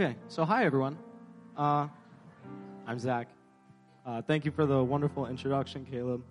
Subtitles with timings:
[0.00, 0.96] Okay, so hi everyone.
[1.56, 1.88] Uh,
[2.86, 3.26] I'm Zach.
[4.06, 6.22] Uh, thank you for the wonderful introduction, Caleb.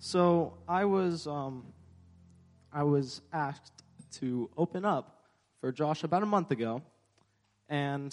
[0.00, 1.64] So I was um,
[2.72, 3.84] I was asked
[4.18, 5.20] to open up
[5.60, 6.82] for Josh about a month ago,
[7.68, 8.12] and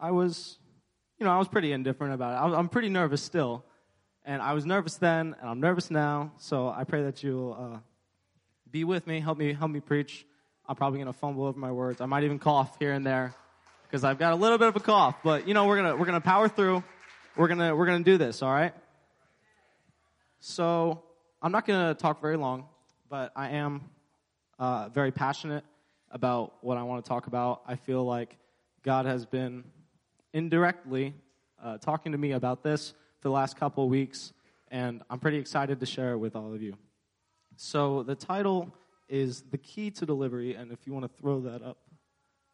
[0.00, 0.56] I was,
[1.18, 2.54] you know, I was pretty indifferent about it.
[2.54, 3.66] I I'm pretty nervous still,
[4.24, 6.32] and I was nervous then, and I'm nervous now.
[6.38, 7.78] So I pray that you'll uh,
[8.70, 10.24] be with me, help me, help me preach.
[10.66, 12.00] I'm probably gonna fumble over my words.
[12.00, 13.34] I might even cough here and there
[13.88, 15.16] because I've got a little bit of a cough.
[15.24, 16.84] But you know, we're gonna we're gonna power through.
[17.36, 18.42] We're gonna we're gonna do this.
[18.42, 18.74] All right.
[20.40, 21.02] So
[21.40, 22.66] I'm not gonna talk very long,
[23.08, 23.88] but I am
[24.58, 25.64] uh, very passionate
[26.10, 27.62] about what I want to talk about.
[27.66, 28.36] I feel like
[28.82, 29.64] God has been
[30.32, 31.14] indirectly
[31.62, 34.32] uh, talking to me about this for the last couple of weeks,
[34.70, 36.74] and I'm pretty excited to share it with all of you.
[37.56, 38.72] So the title
[39.08, 41.78] is The Key to Delivery, and if you want to throw that up,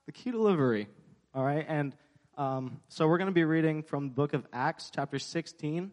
[0.07, 0.89] The Key to Delivery.
[1.37, 1.97] All right, and
[2.39, 5.91] um, so we're going to be reading from the book of Acts, chapter 16,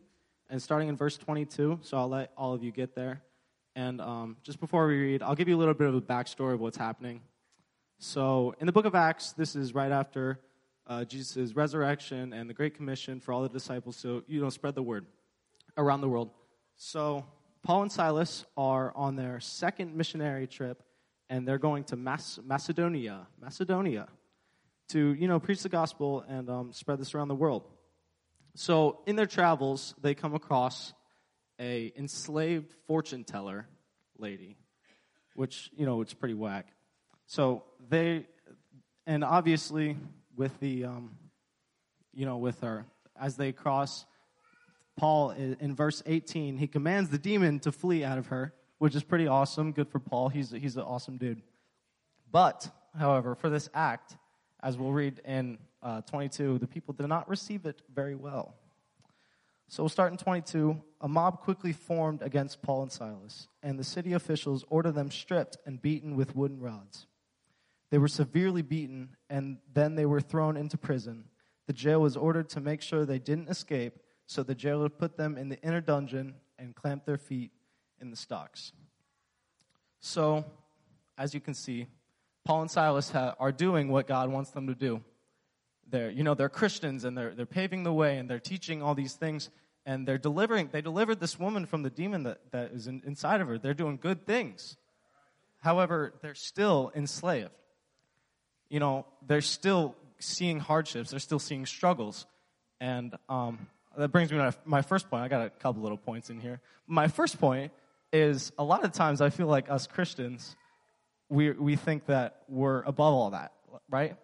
[0.52, 1.80] and starting in verse 22.
[1.82, 3.24] So I'll let all of you get there.
[3.76, 6.54] And um, just before we read, I'll give you a little bit of a backstory
[6.54, 7.22] of what's happening.
[7.98, 10.40] So in the book of Acts, this is right after
[10.86, 14.76] uh, Jesus' resurrection and the Great Commission for all the disciples to you know spread
[14.76, 15.08] the word
[15.76, 16.30] around the world.
[16.76, 17.26] So
[17.64, 20.84] Paul and Silas are on their second missionary trip,
[21.32, 24.08] and they're going to Mas- Macedonia, Macedonia,
[24.92, 27.68] to you know preach the gospel and um, spread this around the world.
[28.56, 30.94] So in their travels, they come across
[31.60, 33.68] a enslaved fortune teller
[34.18, 34.58] lady,
[35.36, 36.68] which you know it's pretty whack.
[37.28, 38.26] So they,
[39.08, 39.96] and obviously
[40.36, 41.16] with the, um,
[42.14, 42.86] you know, with her
[43.20, 44.06] as they cross,
[44.98, 49.04] Paul in verse 18 he commands the demon to flee out of her, which is
[49.04, 49.72] pretty awesome.
[49.72, 50.28] Good for Paul.
[50.30, 51.42] He's he's an awesome dude.
[52.30, 54.18] But however, for this act,
[54.64, 58.56] as we'll read in uh, 22, the people did not receive it very well.
[59.68, 60.82] So we'll start in 22.
[61.00, 65.58] A mob quickly formed against Paul and Silas, and the city officials ordered them stripped
[65.66, 67.08] and beaten with wooden rods.
[67.90, 71.26] They were severely beaten, and then they were thrown into prison.
[71.68, 73.94] The jail was ordered to make sure they didn't escape,
[74.26, 77.52] so the jailer put them in the inner dungeon and clamped their feet
[78.00, 78.74] in the stocks.
[80.00, 80.46] So,
[81.18, 81.88] as you can see,
[82.44, 85.02] Paul and Silas ha- are doing what God wants them to do.
[85.90, 88.96] They're you know they're christians and they're, they're paving the way and they're teaching all
[88.96, 89.50] these things
[89.86, 93.42] and they're delivering they delivered this woman from the demon that, that is in, inside
[93.42, 93.58] of her.
[93.58, 94.78] They're doing good things.
[95.60, 97.52] However they're still enslaved.
[98.70, 101.12] You know they're still seeing hardships.
[101.12, 102.26] They're still seeing struggles.
[102.80, 105.24] And um, that brings me to my first point.
[105.24, 106.62] I got a couple little points in here.
[106.88, 107.72] My first point
[108.12, 110.56] is a lot of times i feel like us christians
[111.32, 113.54] we, we think that we're above all that
[113.90, 114.18] right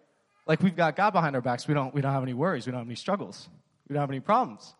[0.48, 1.68] like we've got God behind our backs.
[1.68, 2.66] We don't, we don't have any worries.
[2.66, 3.48] We don't have any struggles.
[3.86, 4.74] We don't have any problems.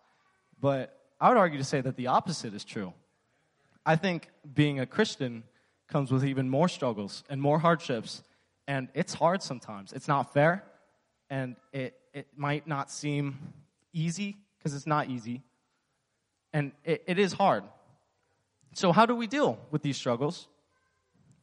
[0.59, 2.91] But I would argue to say that the opposite is true.
[3.85, 5.43] I think being a Christian
[5.87, 8.23] comes with even more struggles and more hardships.
[8.67, 9.93] And it's hard sometimes.
[9.93, 10.63] It's not fair.
[11.29, 13.37] And it, it might not seem
[13.93, 15.43] easy because it's not easy.
[16.51, 17.63] And it, it is hard.
[18.73, 20.47] So, how do we deal with these struggles?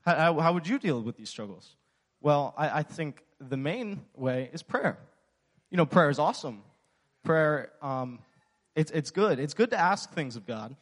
[0.06, 1.74] How, how, would you deal with these struggles?
[2.20, 4.98] Well, I, I think the main way is prayer.
[5.68, 6.62] You know, prayer is awesome.
[7.24, 8.20] Prayer, um,
[8.76, 9.40] it's, it's good.
[9.40, 10.76] It's good to ask things of God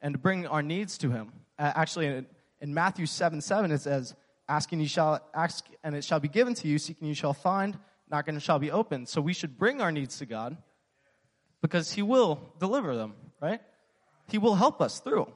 [0.00, 1.30] and to bring our needs to Him.
[1.58, 2.26] Uh, actually, in,
[2.62, 4.14] in Matthew 7 7, it says,
[4.48, 6.78] Asking you shall ask, and it shall be given to you.
[6.78, 7.78] Seeking you shall find.
[8.10, 9.08] Knocking it shall be opened.
[9.08, 10.56] So we should bring our needs to God
[11.60, 13.60] because He will deliver them, right?
[14.28, 15.30] He will help us through.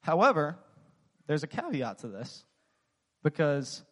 [0.00, 0.58] However,
[1.26, 2.44] there's a caveat to this
[3.22, 3.82] because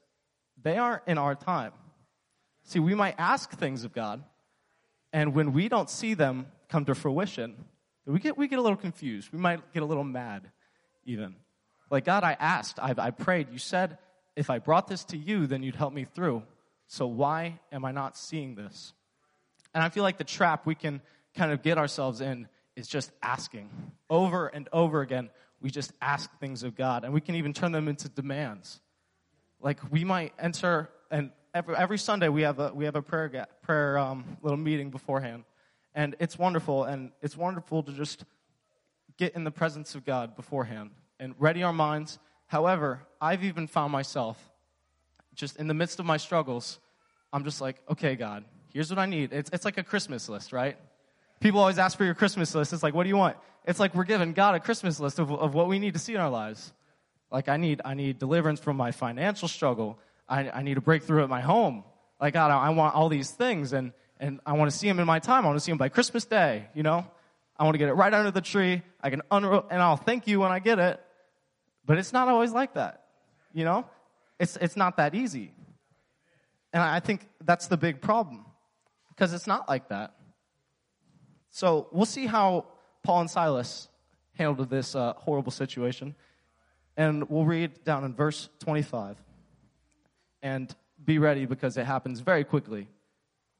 [0.62, 1.72] they aren't in our time.
[2.64, 4.22] See, we might ask things of God,
[5.12, 7.56] and when we don't see them come to fruition,
[8.06, 9.32] we get, we get a little confused.
[9.32, 10.50] We might get a little mad,
[11.04, 11.36] even.
[11.91, 13.48] Like, God, I asked, I, I prayed.
[13.50, 13.98] You said,
[14.36, 16.42] if I brought this to you, then you'd help me through.
[16.86, 18.92] So why am I not seeing this?
[19.74, 21.00] And I feel like the trap we can
[21.34, 23.71] kind of get ourselves in is just asking.
[24.09, 25.30] Over and over again,
[25.60, 28.80] we just ask things of God, and we can even turn them into demands.
[29.60, 33.47] Like we might enter, and every, every Sunday we have a we have a prayer
[33.62, 35.45] prayer um, little meeting beforehand,
[35.95, 38.24] and it's wonderful, and it's wonderful to just
[39.18, 42.18] get in the presence of God beforehand and ready our minds.
[42.47, 44.51] However, I've even found myself
[45.34, 46.78] just in the midst of my struggles,
[47.33, 49.33] I'm just like, okay, God, here's what I need.
[49.33, 50.77] It's, it's like a Christmas list, right?
[51.41, 52.72] People always ask for your Christmas list.
[52.72, 53.37] It's like, what do you want?
[53.65, 56.15] It's like we're giving God a Christmas list of, of what we need to see
[56.15, 56.72] in our lives.
[57.31, 59.98] Like I need, I need deliverance from my financial struggle.
[60.28, 61.84] I, I need a breakthrough at my home.
[62.21, 65.07] Like, God, I want all these things and, and I want to see them in
[65.07, 65.45] my time.
[65.45, 67.07] I want to see them by Christmas Day, you know?
[67.57, 68.83] I want to get it right under the tree.
[69.01, 71.01] I can unro- and I'll thank you when I get it.
[71.86, 73.04] But it's not always like that,
[73.54, 73.86] you know?
[74.39, 75.53] It's, it's not that easy.
[76.72, 78.45] And I think that's the big problem
[79.09, 80.15] because it's not like that.
[81.50, 82.66] So we'll see how
[83.02, 83.88] Paul and Silas
[84.34, 86.14] handled this uh, horrible situation.
[86.97, 89.16] And we'll read down in verse 25.
[90.42, 90.74] And
[91.04, 92.88] be ready because it happens very quickly.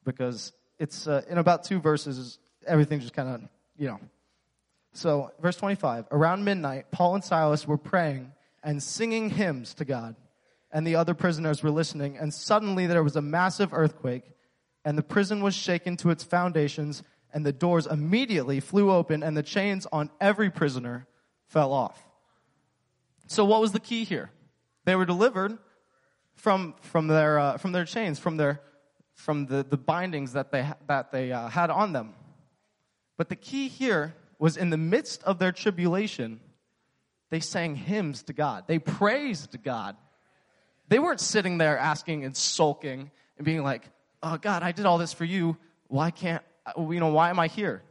[0.05, 3.43] Because it's uh, in about two verses, everything just kind of,
[3.77, 4.01] you know.
[4.93, 8.33] So, verse 25 Around midnight, Paul and Silas were praying
[8.63, 10.17] and singing hymns to God.
[10.73, 12.17] And the other prisoners were listening.
[12.17, 14.25] And suddenly there was a massive earthquake,
[14.85, 17.03] and the prison was shaken to its foundations,
[17.33, 21.07] and the doors immediately flew open, and the chains on every prisoner
[21.47, 22.03] fell off.
[23.27, 24.31] So, what was the key here?
[24.85, 25.59] They were delivered
[26.35, 28.61] from, from, their, uh, from their chains, from, their,
[29.15, 32.15] from the, the bindings that they, that they uh, had on them.
[33.17, 36.41] But the key here was in the midst of their tribulation,
[37.29, 38.65] they sang hymns to God.
[38.67, 39.97] They praised God.
[40.89, 43.85] They weren't sitting there asking and sulking and being like,
[44.23, 45.57] oh, God, I did all this for you.
[45.87, 47.83] Why can't, Uh, you know, why am I here?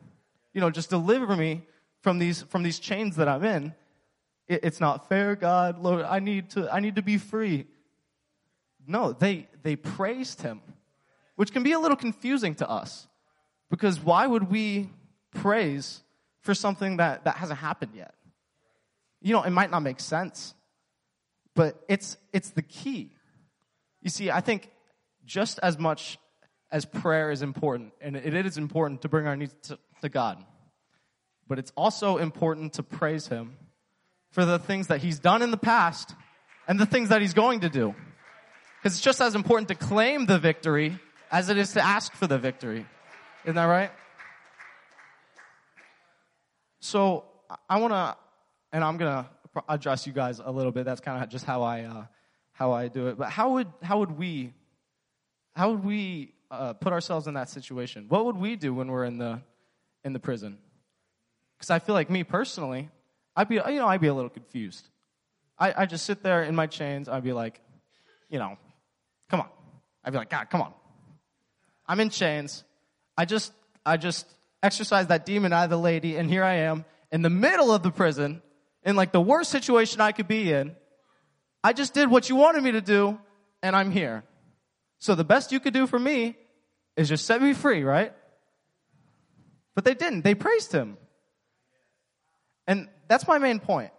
[0.54, 1.64] You know, just deliver me
[2.02, 3.74] from these, from these chains that I'm in.
[4.48, 5.80] It, it's not fair, God.
[5.80, 7.68] Lord, I need to, I need to be free.
[8.88, 10.62] No, they, they praised him,
[11.36, 13.08] which can be a little confusing to us.
[13.70, 14.90] Because why would we
[15.32, 16.02] praise
[16.42, 18.16] for something that, that hasn't happened yet?
[19.22, 20.56] You know, it might not make sense,
[21.56, 23.12] but it's, it's the key.
[24.02, 24.72] You see, I think
[25.26, 26.18] just as much
[26.72, 30.44] as prayer is important, and it is important to bring our needs to, to God,
[31.48, 33.58] but it's also important to praise Him
[34.32, 36.14] for the things that He's done in the past
[36.68, 37.96] and the things that He's going to do.
[38.78, 41.00] Because it's just as important to claim the victory
[41.32, 42.86] as it is to ask for the victory.
[43.44, 43.92] Isn't that right?
[46.80, 47.26] So
[47.68, 48.16] I want to,
[48.72, 50.86] and I'm going to address you guys a little bit.
[50.86, 52.06] That's kind of just how I, uh,
[52.54, 53.18] how I do it.
[53.18, 54.54] But how would, how would we,
[55.56, 58.06] how would we uh, put ourselves in that situation?
[58.10, 59.42] What would we do when we're in the,
[60.04, 60.58] in the prison?
[61.58, 62.90] Because I feel like me personally,
[63.36, 64.88] I'd be, you know, I'd be a little confused.
[65.58, 67.10] I, I just sit there in my chains.
[67.10, 67.60] I'd be like,
[68.30, 68.58] you know,
[69.30, 69.50] Come on.
[70.04, 70.74] I'd be like, God, come on.
[71.88, 72.64] I'm in chains.
[73.18, 73.54] I just,
[73.86, 74.26] I just
[74.62, 77.84] exorcised that demon out of the lady, and here I am in the middle of
[77.84, 78.42] the prison,
[78.84, 80.76] in like the worst situation I could be in.
[81.64, 83.20] I just did what you wanted me to do,
[83.62, 84.24] and I'm here.
[85.00, 86.38] So the best you could do for me
[86.96, 88.14] is just set me free, right?
[89.76, 90.24] But they didn't.
[90.24, 90.98] They praised him.
[92.68, 93.92] And that's my main point.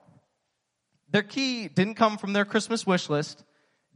[1.10, 3.44] Their key didn't come from their Christmas wish list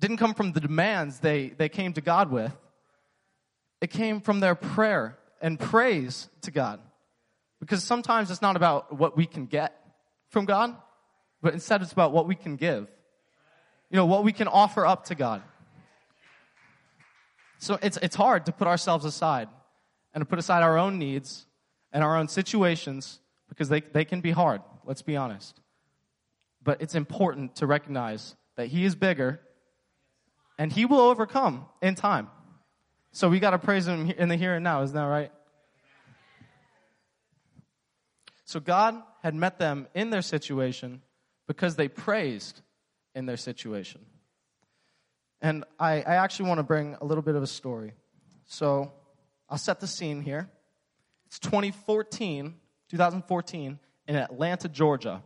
[0.01, 2.53] didn't come from the demands they, they came to God with.
[3.81, 6.81] It came from their prayer and praise to God.
[7.61, 9.75] Because sometimes it's not about what we can get
[10.29, 10.77] from God,
[11.41, 12.91] but instead it's about what we can give.
[13.91, 15.43] You know, what we can offer up to God.
[17.59, 19.49] So it's, it's hard to put ourselves aside
[20.13, 21.47] and to put aside our own needs
[21.93, 25.61] and our own situations because they, they can be hard, let's be honest.
[26.63, 29.41] But it's important to recognize that He is bigger
[30.59, 32.29] and he will overcome in time.
[33.13, 35.33] So we got to praise him in the here and now, isn't that right?
[38.45, 41.03] So God had met them in their situation
[41.47, 42.61] because they praised
[43.15, 44.01] in their situation.
[45.45, 47.93] And I, I actually want to bring a little bit of a story.
[48.47, 48.91] So
[49.51, 50.49] I'll set the scene here.
[51.27, 52.55] It's 2014,
[52.89, 55.23] 2014, in Atlanta, Georgia.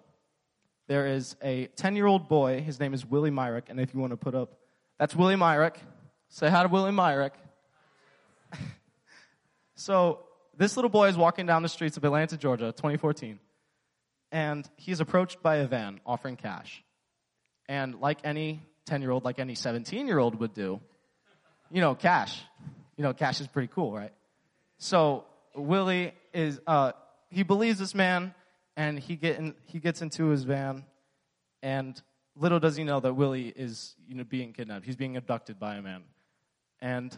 [0.89, 2.63] There is a 10 year old boy.
[2.63, 3.67] His name is Willie Myrick.
[3.69, 4.59] And if you want to put up
[4.99, 5.79] that's Willie Myrick.
[6.31, 7.35] Say hi to Willie Myrick.
[9.77, 10.25] so,
[10.57, 13.39] this little boy is walking down the streets of Atlanta, Georgia, 2014,
[14.33, 16.83] and he's approached by a van offering cash.
[17.69, 20.81] And like any 10 year old, like any 17 year old would do,
[21.71, 22.43] you know, cash.
[22.97, 24.13] You know, cash is pretty cool, right?
[24.79, 26.93] So, Willie is, uh,
[27.31, 28.35] he believes this man,
[28.77, 30.85] and he, get in, he gets into his van,
[31.63, 32.01] and
[32.35, 34.85] little does he know that Willie is you know, being kidnapped.
[34.85, 36.03] He's being abducted by a man.
[36.81, 37.17] And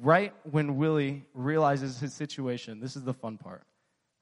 [0.00, 3.62] right when Willie realizes his situation, this is the fun part.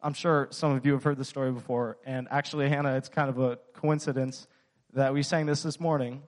[0.02, 3.30] I'm sure some of you have heard the story before, and actually, Hannah, it's kind
[3.30, 4.48] of a coincidence
[4.94, 6.22] that we sang this this morning.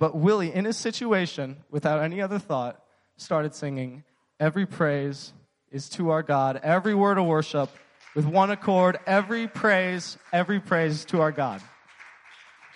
[0.00, 2.82] But Willie, in his situation, without any other thought,
[3.18, 4.02] started singing,
[4.40, 5.34] Every praise
[5.70, 7.68] is to our God, every word of worship
[8.14, 11.60] with one accord, every praise, every praise to our God.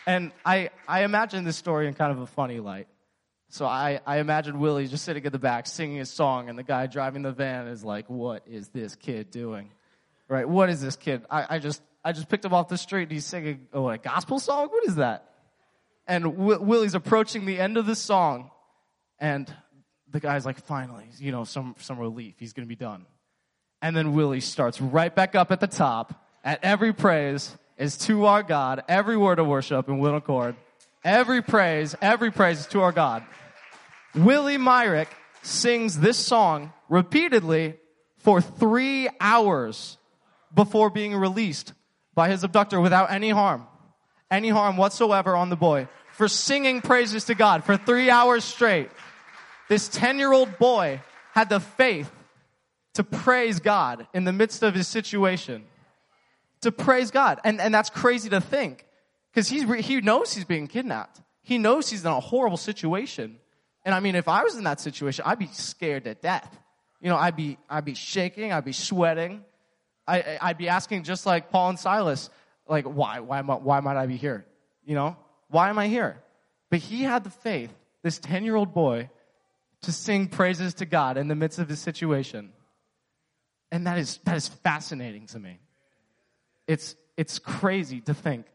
[0.06, 2.86] And I, I imagine this story in kind of a funny light.
[3.48, 6.62] So I, I imagine Willie just sitting in the back singing his song, and the
[6.62, 9.70] guy driving the van is like, What is this kid doing?
[10.28, 10.46] Right?
[10.46, 11.24] What is this kid?
[11.30, 13.96] I, I just I just picked him off the street and he's singing oh, a
[13.96, 14.68] gospel song?
[14.68, 15.30] What is that?
[16.06, 18.50] And Willie's approaching the end of the song,
[19.18, 19.52] and
[20.10, 22.34] the guy's like, Finally, you know, some, some relief.
[22.38, 23.06] He's going to be done.
[23.80, 26.14] And then Willie starts right back up at the top.
[26.42, 30.56] At every praise is to our God, every word of worship in will accord.
[31.04, 33.24] Every praise, every praise is to our God.
[34.14, 35.08] Willie Myrick
[35.42, 37.74] sings this song repeatedly
[38.18, 39.98] for three hours
[40.54, 41.74] before being released
[42.14, 43.66] by his abductor without any harm,
[44.34, 48.90] any harm whatsoever on the boy for singing praises to God for three hours straight.
[49.68, 51.00] This 10 year old boy
[51.32, 52.10] had the faith
[52.94, 55.64] to praise God in the midst of his situation.
[56.60, 57.40] To praise God.
[57.44, 58.86] And, and that's crazy to think
[59.32, 61.20] because he knows he's being kidnapped.
[61.42, 63.38] He knows he's in a horrible situation.
[63.84, 66.58] And I mean, if I was in that situation, I'd be scared to death.
[67.00, 69.44] You know, I'd be, I'd be shaking, I'd be sweating.
[70.06, 72.30] I, I'd be asking just like Paul and Silas,
[72.68, 74.46] like, why, why, why might I be here?
[74.84, 75.16] You know,
[75.48, 76.22] why am I here?
[76.70, 79.10] But he had the faith, this 10 year old boy,
[79.82, 82.52] to sing praises to God in the midst of his situation.
[83.70, 85.58] And that is, that is fascinating to me.
[86.66, 88.46] It's, it's crazy to think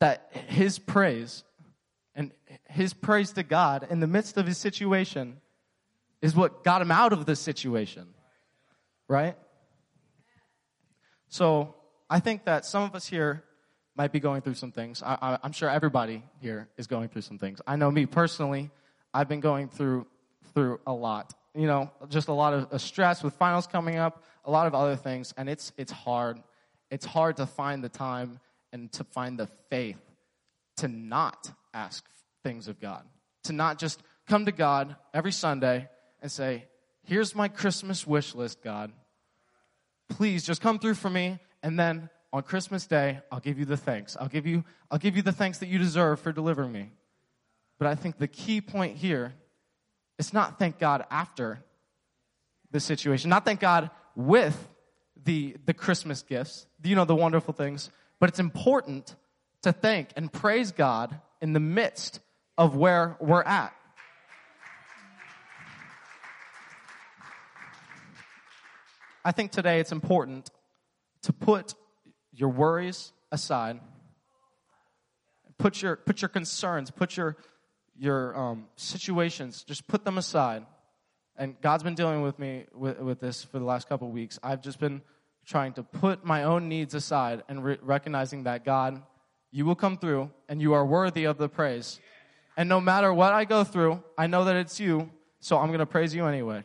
[0.00, 1.44] that his praise
[2.14, 2.32] and
[2.68, 5.36] his praise to God in the midst of his situation
[6.20, 8.08] is what got him out of the situation.
[9.08, 9.36] Right?
[11.28, 11.75] So
[12.08, 13.42] I think that some of us here
[13.96, 15.02] might be going through some things.
[15.02, 17.60] I, am sure everybody here is going through some things.
[17.66, 18.70] I know me personally,
[19.12, 20.06] I've been going through
[20.54, 21.34] through a lot.
[21.54, 24.96] You know, just a lot of stress with finals coming up, a lot of other
[24.96, 26.42] things, and it's it's hard.
[26.90, 28.38] It's hard to find the time
[28.72, 30.00] and to find the faith
[30.76, 32.04] to not ask
[32.44, 33.02] things of God,
[33.44, 35.88] to not just come to God every Sunday
[36.20, 36.66] and say,
[37.02, 38.92] "Here's my Christmas wish list, God."
[40.08, 43.76] please just come through for me and then on christmas day i'll give you the
[43.76, 44.16] thanks.
[44.18, 46.92] I'll give you i'll give you the thanks that you deserve for delivering me.
[47.78, 49.34] But i think the key point here
[50.18, 51.64] is not thank god after
[52.70, 53.30] the situation.
[53.30, 54.56] Not thank god with
[55.24, 56.66] the the christmas gifts.
[56.84, 57.90] You know the wonderful things.
[58.20, 59.16] But it's important
[59.62, 62.20] to thank and praise god in the midst
[62.56, 63.74] of where we're at.
[69.24, 70.48] I think today it's important
[71.26, 71.74] to put
[72.32, 73.80] your worries aside,
[75.58, 77.36] put your, put your concerns, put your,
[77.98, 80.64] your um, situations, just put them aside.
[81.36, 84.38] And God's been dealing with me with, with this for the last couple weeks.
[84.40, 85.02] I've just been
[85.44, 89.02] trying to put my own needs aside and re- recognizing that God,
[89.50, 91.98] you will come through and you are worthy of the praise.
[92.56, 95.80] And no matter what I go through, I know that it's you, so I'm going
[95.80, 96.62] to praise you anyway.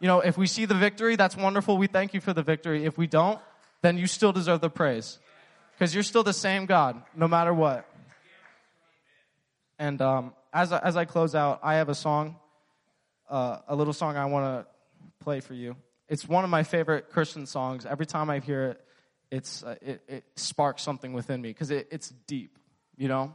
[0.00, 1.76] You know, if we see the victory, that's wonderful.
[1.76, 2.84] We thank you for the victory.
[2.84, 3.40] If we don't,
[3.84, 5.18] then you still deserve the praise.
[5.72, 7.86] Because you're still the same God, no matter what.
[9.78, 12.36] And um, as, I, as I close out, I have a song,
[13.28, 15.76] uh, a little song I want to play for you.
[16.08, 17.84] It's one of my favorite Christian songs.
[17.84, 18.80] Every time I hear it,
[19.30, 22.56] it's, uh, it, it sparks something within me because it, it's deep,
[22.96, 23.34] you know?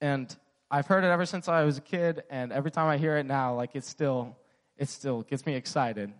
[0.00, 0.34] And
[0.68, 3.24] I've heard it ever since I was a kid, and every time I hear it
[3.24, 4.36] now, like it still
[4.76, 6.12] it still gets me excited.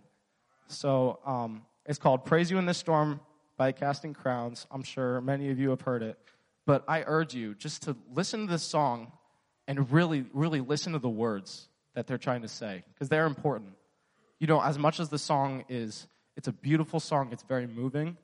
[0.67, 3.19] So um, it's called Praise You in the Storm
[3.57, 4.67] by Casting Crowns.
[4.69, 6.19] I'm sure many of you have heard it.
[6.67, 9.11] But I urge you just to listen to this song
[9.67, 13.71] and really, really listen to the words that they're trying to say because they're important.
[14.39, 18.17] You know, as much as the song is, it's a beautiful song, it's very moving,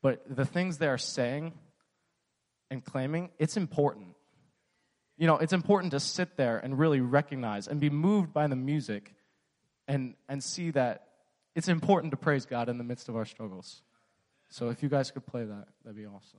[0.00, 1.54] but the things they're saying
[2.70, 4.14] and claiming, it's important.
[5.16, 8.54] You know, it's important to sit there and really recognize and be moved by the
[8.54, 9.12] music
[9.88, 11.07] and, and see that
[11.58, 13.82] it's important to praise God in the midst of our struggles.
[14.48, 16.38] So if you guys could play that, that'd be awesome.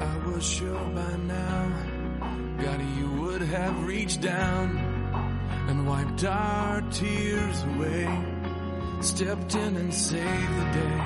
[0.00, 1.72] I was sure by now,
[2.58, 4.89] God, you would have reached down
[5.90, 8.08] wiped our tears away.
[9.00, 11.00] Stepped in and saved the day.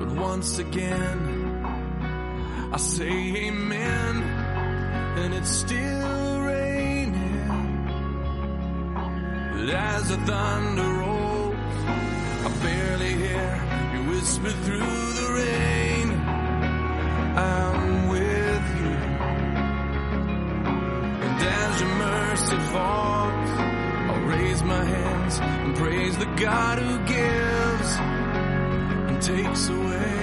[0.00, 1.18] But once again,
[2.72, 3.14] I say
[3.46, 4.14] amen,
[5.20, 7.46] and it's still raining.
[9.52, 11.76] But as the thunder rolls,
[12.46, 13.52] I barely hear
[13.94, 16.08] you whisper through the rain.
[17.36, 19.12] I'm with you
[24.72, 27.90] my hands and praise the God who gives
[29.08, 30.20] and takes away.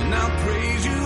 [0.00, 0.98] And I'll praise you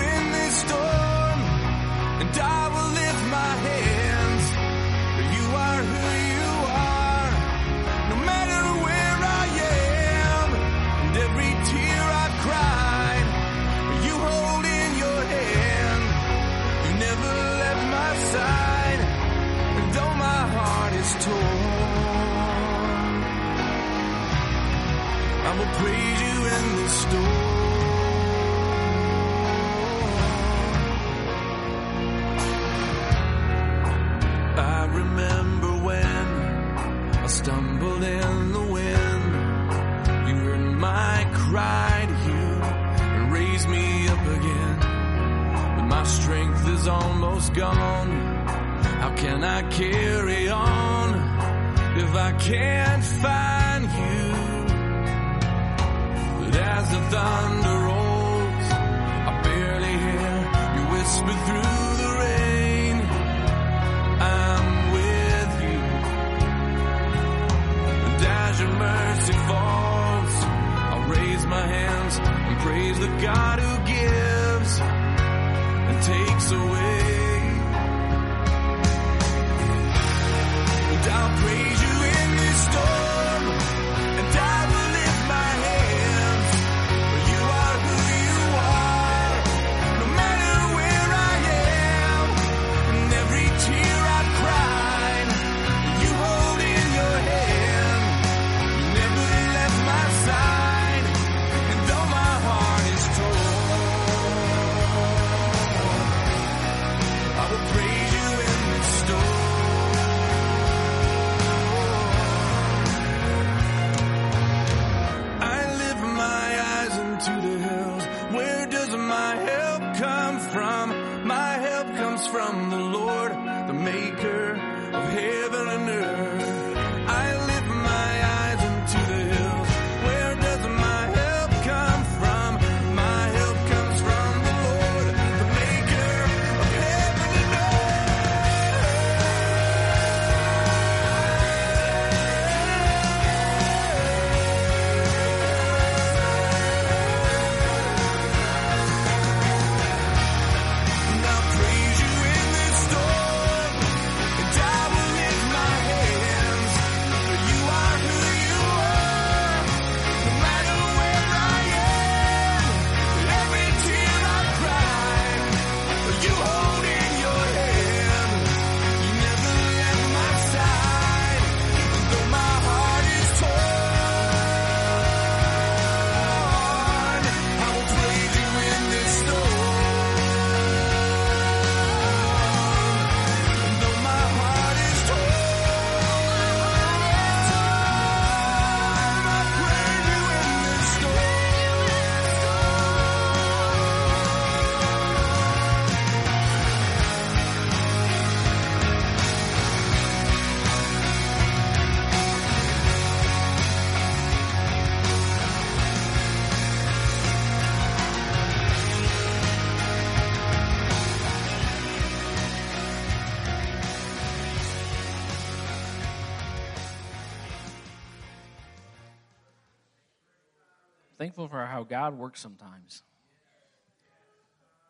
[221.81, 223.03] how God works sometimes.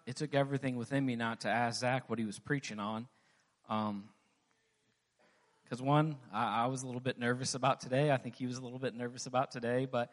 [0.07, 3.07] It took everything within me not to ask Zach what he was preaching on.
[5.63, 8.11] Because, one, I, I was a little bit nervous about today.
[8.11, 10.11] I think he was a little bit nervous about today, but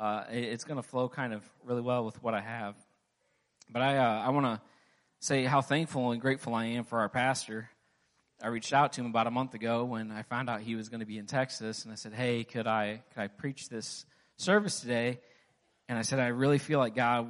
[0.00, 2.74] uh, it- it's going to flow kind of really well with what I have.
[3.70, 4.62] But I, uh, I want to
[5.20, 7.68] say how thankful and grateful I am for our pastor.
[8.42, 10.88] I reached out to him about a month ago when I found out he was
[10.88, 14.06] going to be in Texas, and I said, "Hey, could I could I preach this
[14.38, 15.20] service today?"
[15.88, 17.28] And I said, "I really feel like God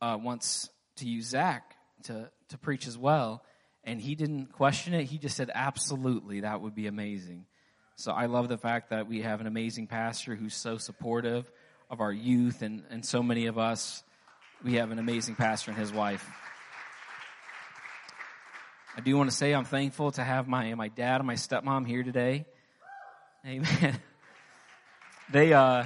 [0.00, 3.42] uh, wants to use Zach to to preach as well."
[3.84, 5.04] And he didn't question it.
[5.04, 7.46] He just said, "Absolutely, that would be amazing."
[7.96, 11.50] So I love the fact that we have an amazing pastor who's so supportive
[11.90, 14.02] of our youth and, and so many of us.
[14.64, 16.28] We have an amazing pastor and his wife.
[18.96, 21.86] I do want to say I'm thankful to have my my dad and my stepmom
[21.86, 22.46] here today.
[23.46, 24.00] Amen.
[25.30, 25.84] They uh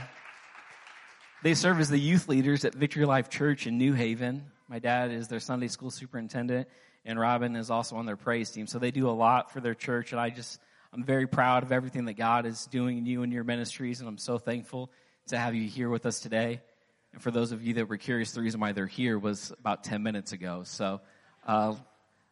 [1.43, 4.47] they serve as the youth leaders at Victory Life Church in New Haven.
[4.69, 6.69] My dad is their Sunday school superintendent,
[7.05, 8.67] and Robin is also on their praise team.
[8.67, 10.59] So they do a lot for their church, and I just
[10.93, 14.09] I'm very proud of everything that God is doing in you and your ministries, and
[14.09, 14.91] I'm so thankful
[15.29, 16.63] to have you here with us today.
[17.13, 19.85] And for those of you that were curious, the reason why they're here was about
[19.85, 20.63] 10 minutes ago.
[20.65, 21.01] So,
[21.47, 21.75] uh,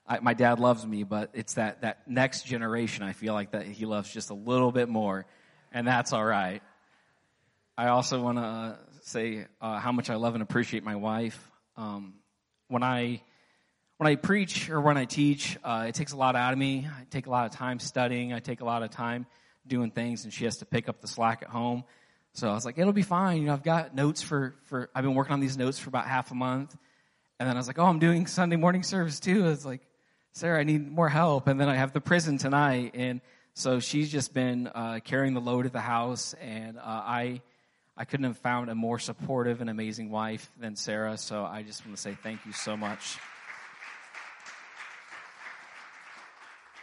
[0.06, 3.66] I, my dad loves me, but it's that, that next generation I feel like that
[3.66, 5.24] he loves just a little bit more,
[5.72, 6.62] and that's all right.
[7.76, 11.50] I also want to say uh, how much I love and appreciate my wife.
[11.76, 12.14] Um,
[12.68, 13.22] when I
[13.98, 16.88] when I preach or when I teach, uh, it takes a lot out of me.
[16.88, 18.32] I take a lot of time studying.
[18.32, 19.26] I take a lot of time
[19.66, 21.84] doing things, and she has to pick up the slack at home.
[22.32, 23.42] So I was like, it'll be fine.
[23.42, 24.90] You know, I've got notes for for.
[24.94, 26.76] I've been working on these notes for about half a month,
[27.38, 29.44] and then I was like, oh, I'm doing Sunday morning service too.
[29.44, 29.82] I was like,
[30.32, 31.46] Sarah, I need more help.
[31.46, 32.92] And then I have the prison tonight.
[32.94, 33.20] And
[33.54, 36.34] so she's just been uh, carrying the load at the house.
[36.40, 37.40] And uh, I,
[37.96, 41.16] I couldn't have found a more supportive and amazing wife than Sarah.
[41.16, 43.18] So I just want to say thank you so much.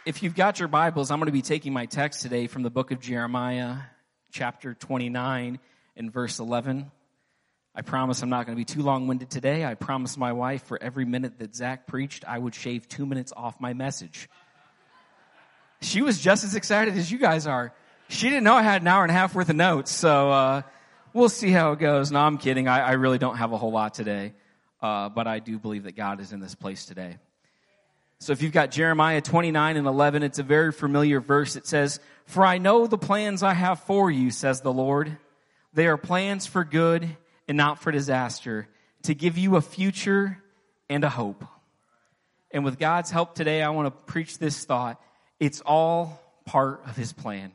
[0.06, 2.70] If you've got your Bibles, I'm going to be taking my text today from the
[2.70, 3.76] book of Jeremiah,
[4.32, 5.58] chapter 29
[5.96, 6.90] and verse 11.
[7.74, 9.66] I promise I'm not going to be too long winded today.
[9.66, 13.34] I promised my wife for every minute that Zach preached, I would shave two minutes
[13.36, 14.30] off my message.
[15.82, 17.74] She was just as excited as you guys are.
[18.08, 20.62] She didn't know I had an hour and a half worth of notes, so uh,
[21.14, 22.10] we'll see how it goes.
[22.10, 22.68] No, I'm kidding.
[22.68, 24.32] I, I really don't have a whole lot today,
[24.80, 27.18] uh, but I do believe that God is in this place today.
[28.18, 31.56] So if you've got Jeremiah 29 and 11, it's a very familiar verse.
[31.56, 35.16] It says, For I know the plans I have for you, says the Lord.
[35.74, 37.16] They are plans for good
[37.48, 38.68] and not for disaster,
[39.02, 40.38] to give you a future
[40.88, 41.44] and a hope.
[42.52, 45.00] And with God's help today, I want to preach this thought.
[45.40, 47.52] It's all part of His plan.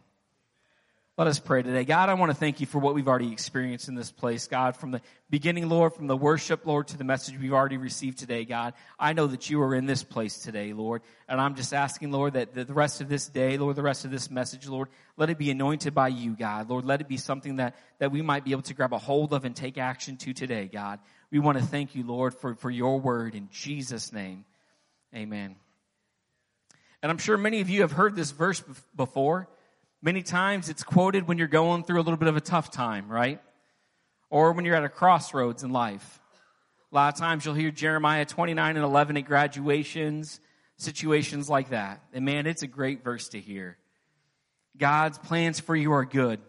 [1.19, 1.84] Let us pray today.
[1.84, 4.47] God, I want to thank you for what we've already experienced in this place.
[4.47, 5.01] God, from the
[5.32, 9.13] beginning, Lord, from the worship, Lord, to the message we've already received today, God, I
[9.13, 11.01] know that you are in this place today, Lord.
[11.27, 14.12] And I'm just asking, Lord, that the rest of this day, Lord, the rest of
[14.12, 16.69] this message, Lord, let it be anointed by you, God.
[16.69, 19.34] Lord, let it be something that, that we might be able to grab a hold
[19.34, 20.99] of and take action to today, God.
[21.32, 24.45] We want to thank you, Lord, for, for your word in Jesus' name.
[25.15, 25.56] Amen.
[27.01, 28.62] And I'm sure many of you have heard this verse
[28.95, 29.47] before.
[30.01, 33.10] Many times it's quoted when you're going through a little bit of a tough time,
[33.10, 33.41] right?
[34.29, 36.21] Or when you're at a crossroads in life.
[36.91, 40.39] A lot of times you'll hear Jeremiah 29 and 11 at graduations,
[40.77, 42.01] situations like that.
[42.13, 43.77] And man, it's a great verse to hear.
[44.77, 46.39] God's plans for you are good.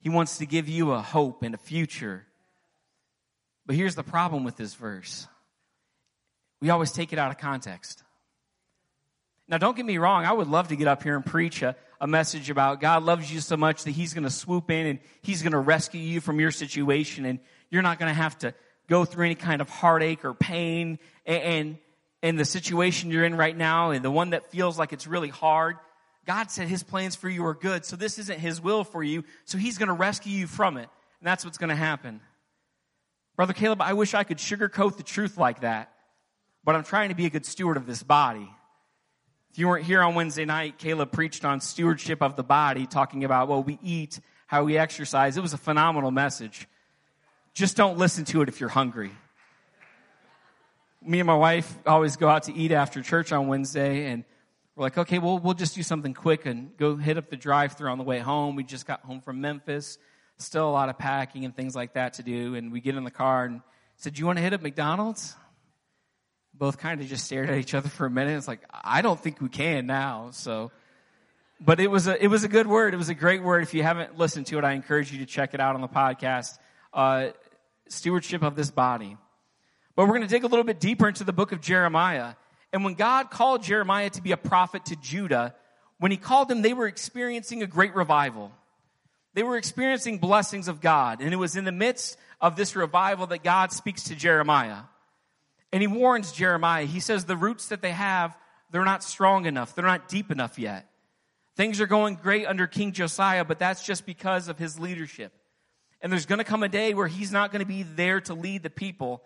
[0.00, 2.24] He wants to give you a hope and a future.
[3.66, 5.26] But here's the problem with this verse.
[6.60, 8.04] We always take it out of context.
[9.48, 10.24] Now, don't get me wrong.
[10.24, 13.32] I would love to get up here and preach a, a message about God loves
[13.32, 16.20] you so much that He's going to swoop in and He's going to rescue you
[16.20, 17.38] from your situation, and
[17.70, 18.54] you're not going to have to
[18.88, 20.98] go through any kind of heartache or pain.
[21.24, 21.78] And,
[22.22, 25.28] and, the situation you're in right now, and the one that feels like it's really
[25.28, 25.76] hard,
[26.26, 27.84] God said His plans for you are good.
[27.84, 29.24] So this isn't His will for you.
[29.44, 30.88] So He's going to rescue you from it,
[31.20, 32.20] and that's what's going to happen.
[33.36, 35.92] Brother Caleb, I wish I could sugarcoat the truth like that,
[36.64, 38.50] but I'm trying to be a good steward of this body.
[39.56, 43.24] If you weren't here on Wednesday night, Caleb preached on stewardship of the body, talking
[43.24, 45.38] about what we eat, how we exercise.
[45.38, 46.68] It was a phenomenal message.
[47.54, 49.12] Just don't listen to it if you're hungry.
[51.00, 54.24] Me and my wife always go out to eat after church on Wednesday, and
[54.74, 57.78] we're like, okay, well, we'll just do something quick and go hit up the drive
[57.78, 58.56] through on the way home.
[58.56, 59.96] We just got home from Memphis.
[60.36, 62.56] Still a lot of packing and things like that to do.
[62.56, 63.62] And we get in the car and
[63.96, 65.34] said, Do you want to hit up McDonald's?
[66.58, 68.36] Both kind of just stared at each other for a minute.
[68.36, 70.30] It's like, I don't think we can now.
[70.32, 70.70] So,
[71.60, 72.94] but it was a, it was a good word.
[72.94, 73.62] It was a great word.
[73.62, 75.88] If you haven't listened to it, I encourage you to check it out on the
[75.88, 76.58] podcast.
[76.92, 77.28] Uh,
[77.88, 79.16] stewardship of this body.
[79.94, 82.34] But we're going to dig a little bit deeper into the book of Jeremiah.
[82.72, 85.54] And when God called Jeremiah to be a prophet to Judah,
[85.98, 88.52] when he called them, they were experiencing a great revival.
[89.34, 91.20] They were experiencing blessings of God.
[91.20, 94.80] And it was in the midst of this revival that God speaks to Jeremiah.
[95.76, 96.86] And he warns Jeremiah.
[96.86, 98.34] He says the roots that they have,
[98.70, 99.74] they're not strong enough.
[99.74, 100.88] They're not deep enough yet.
[101.54, 105.34] Things are going great under King Josiah, but that's just because of his leadership.
[106.00, 108.32] And there's going to come a day where he's not going to be there to
[108.32, 109.22] lead the people.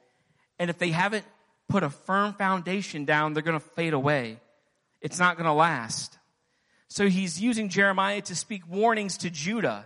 [0.58, 1.24] And if they haven't
[1.68, 4.40] put a firm foundation down, they're going to fade away.
[5.00, 6.18] It's not going to last.
[6.88, 9.84] So he's using Jeremiah to speak warnings to Judah.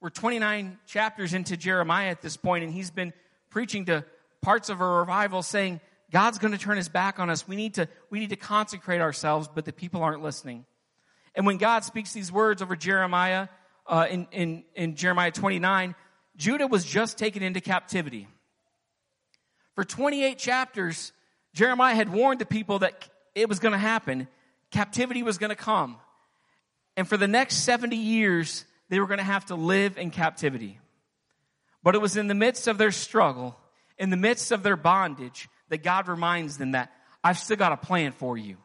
[0.00, 3.12] We're 29 chapters into Jeremiah at this point, and he's been
[3.48, 4.04] preaching to
[4.42, 7.48] parts of a revival saying, God's going to turn his back on us.
[7.48, 10.66] We need to, we need to consecrate ourselves, but the people aren't listening.
[11.34, 13.48] And when God speaks these words over Jeremiah,
[13.86, 15.94] uh, in, in, in Jeremiah 29,
[16.36, 18.28] Judah was just taken into captivity.
[19.74, 21.12] For 28 chapters,
[21.54, 24.28] Jeremiah had warned the people that it was going to happen.
[24.70, 25.96] Captivity was going to come.
[26.96, 30.78] And for the next 70 years, they were going to have to live in captivity.
[31.82, 33.56] But it was in the midst of their struggle,
[33.98, 36.92] in the midst of their bondage, that God reminds them that
[37.24, 38.56] I've still got a plan for you.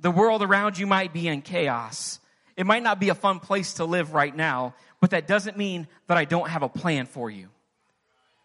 [0.00, 2.20] The world around you might be in chaos.
[2.56, 5.88] It might not be a fun place to live right now, but that doesn't mean
[6.06, 7.48] that I don't have a plan for you.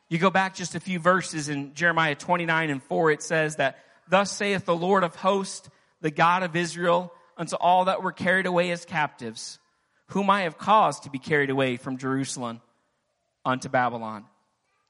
[0.09, 3.79] You go back just a few verses in Jeremiah 29 and 4, it says that,
[4.07, 5.69] Thus saith the Lord of hosts,
[6.01, 9.59] the God of Israel, unto all that were carried away as captives,
[10.07, 12.61] whom I have caused to be carried away from Jerusalem
[13.45, 14.25] unto Babylon.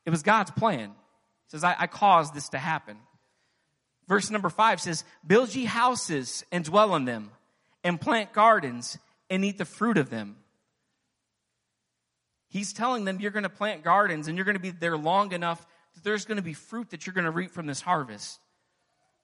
[0.05, 0.89] It was God's plan.
[0.89, 2.97] It says, I, I caused this to happen.
[4.07, 7.31] Verse number five says, Build ye houses and dwell in them,
[7.83, 8.97] and plant gardens
[9.29, 10.37] and eat the fruit of them.
[12.49, 15.31] He's telling them you're going to plant gardens and you're going to be there long
[15.31, 18.39] enough that there's going to be fruit that you're going to reap from this harvest.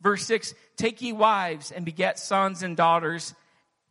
[0.01, 3.35] Verse 6 Take ye wives and beget sons and daughters,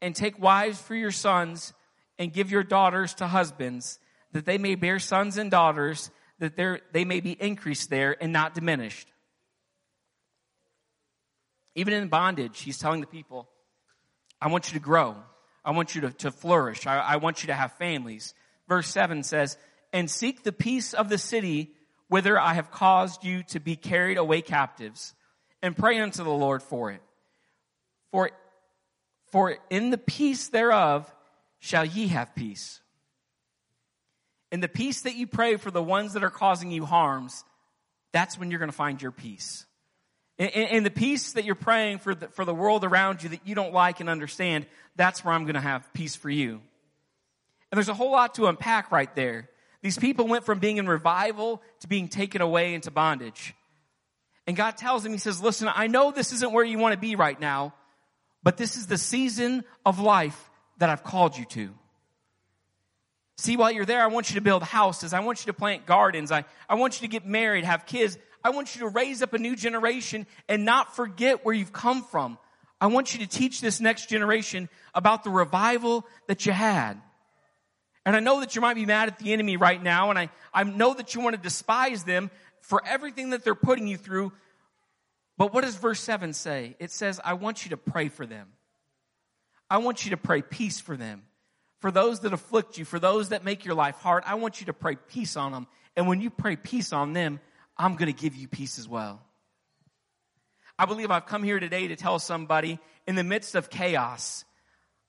[0.01, 1.73] and take wives for your sons,
[2.19, 3.99] and give your daughters to husbands,
[4.33, 6.57] that they may bear sons and daughters, that
[6.93, 9.09] they may be increased there and not diminished.
[11.75, 13.49] Even in bondage, he's telling the people,
[14.41, 15.17] I want you to grow.
[15.65, 16.87] I want you to, to flourish.
[16.87, 18.35] I, I want you to have families.
[18.69, 19.57] Verse 7 says,
[19.93, 21.73] And seek the peace of the city
[22.09, 25.15] whither I have caused you to be carried away captives,
[25.63, 27.03] and pray unto the Lord for it.
[28.11, 28.31] For,
[29.31, 31.13] for in the peace thereof
[31.59, 32.81] shall ye have peace.
[34.51, 37.45] In the peace that you pray for the ones that are causing you harms,
[38.13, 39.67] that's when you're going to find your peace.
[40.39, 43.41] In, in, the peace that you're praying for the, for the world around you that
[43.45, 46.61] you don't like and understand, that's where I'm going to have peace for you.
[47.71, 49.51] And there's a whole lot to unpack right there.
[49.83, 53.55] These people went from being in revival to being taken away into bondage.
[54.47, 57.01] And God tells him, He says, listen, I know this isn't where you want to
[57.01, 57.75] be right now,
[58.43, 61.75] but this is the season of life that I've called you to.
[63.39, 65.15] See, while you're there, I want you to build houses.
[65.15, 66.33] I want you to plant gardens.
[66.33, 68.19] I, I want you to get married, have kids.
[68.43, 72.03] I want you to raise up a new generation and not forget where you've come
[72.03, 72.37] from.
[72.81, 77.01] I want you to teach this next generation about the revival that you had.
[78.05, 80.31] And I know that you might be mad at the enemy right now, and I,
[80.53, 84.33] I know that you want to despise them for everything that they're putting you through.
[85.37, 86.75] But what does verse 7 say?
[86.81, 88.49] It says, I want you to pray for them.
[89.71, 91.23] I want you to pray peace for them
[91.81, 94.67] for those that afflict you, for those that make your life hard, I want you
[94.67, 95.67] to pray peace on them.
[95.97, 97.41] And when you pray peace on them,
[97.77, 99.21] I'm going to give you peace as well.
[100.79, 104.45] I believe I've come here today to tell somebody in the midst of chaos,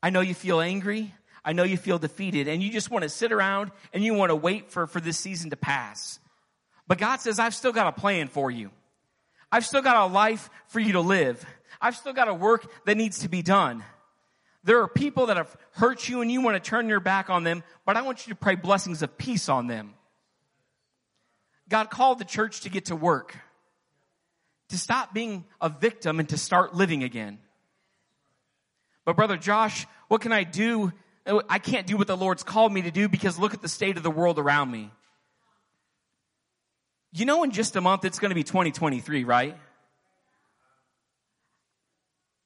[0.02, 1.14] I know you feel angry.
[1.44, 4.30] I know you feel defeated and you just want to sit around and you want
[4.30, 6.20] to wait for, for this season to pass.
[6.88, 8.72] But God says, I've still got a plan for you.
[9.52, 11.44] I've still got a life for you to live.
[11.82, 13.84] I've still got a work that needs to be done.
[14.64, 17.44] There are people that have hurt you and you want to turn your back on
[17.44, 19.94] them, but I want you to pray blessings of peace on them.
[21.70, 23.38] God called the church to get to work,
[24.70, 27.40] to stop being a victim and to start living again.
[29.06, 30.92] But brother Josh, what can I do?
[31.48, 33.98] I can't do what the Lord's called me to do because look at the state
[33.98, 34.92] of the world around me.
[37.12, 39.58] You know, in just a month, it's going to be 2023, right?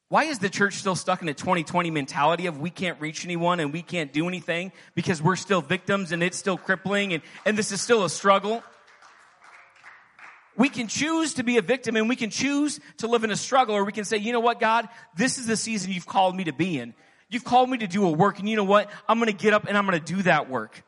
[0.10, 3.60] Why is the church still stuck in a 2020 mentality of we can't reach anyone
[3.60, 7.58] and we can't do anything because we're still victims and it's still crippling and, and
[7.58, 8.63] this is still a struggle?
[10.56, 13.36] We can choose to be a victim and we can choose to live in a
[13.36, 14.88] struggle or we can say, you know what, God,
[15.18, 16.94] this is the season you've called me to be in.
[17.30, 18.92] You've called me to do a work and you know what?
[19.08, 20.84] I'm going to get up and I'm going to do that work.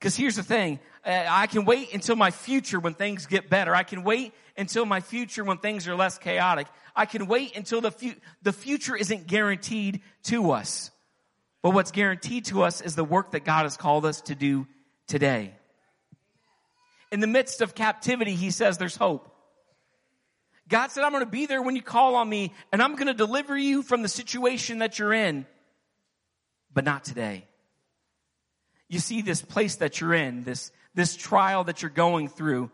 [0.00, 0.80] Because here's the thing.
[1.04, 3.76] Uh, I can wait until my future when things get better.
[3.76, 6.68] I can wait until my future when things are less chaotic.
[6.96, 10.90] I can wait until the, fu- the future isn't guaranteed to us.
[11.62, 14.66] But what's guaranteed to us is the work that God has called us to do
[15.06, 15.52] today.
[17.12, 19.30] In the midst of captivity, he says there's hope.
[20.66, 23.08] God said, I'm going to be there when you call on me and I'm going
[23.08, 25.44] to deliver you from the situation that you're in,
[26.72, 27.44] but not today.
[28.90, 32.72] You see this place that you're in, this, this trial that you're going through,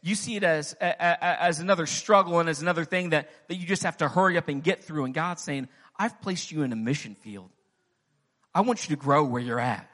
[0.00, 3.82] you see it as, as another struggle and as another thing that, that you just
[3.82, 5.04] have to hurry up and get through.
[5.04, 7.50] And God's saying, I've placed you in a mission field.
[8.54, 9.90] I want you to grow where you're at.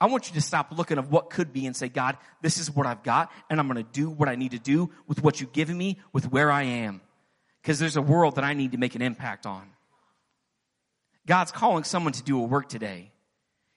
[0.00, 2.74] I want you to stop looking at what could be and say, God, this is
[2.74, 5.40] what I've got, and I'm going to do what I need to do with what
[5.40, 7.02] you've given me, with where I am.
[7.60, 9.68] Because there's a world that I need to make an impact on.
[11.26, 13.11] God's calling someone to do a work today.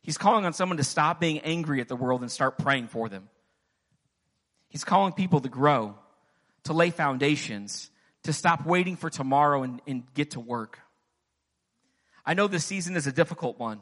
[0.06, 3.10] He's calling on someone to stop being angry at the world and start praying for
[3.10, 3.28] them.
[4.70, 5.96] He's calling people to grow,
[6.66, 7.90] to lay foundations,
[8.22, 10.80] to stop waiting for tomorrow and, and get to work.
[12.24, 13.82] I know this season is a difficult one,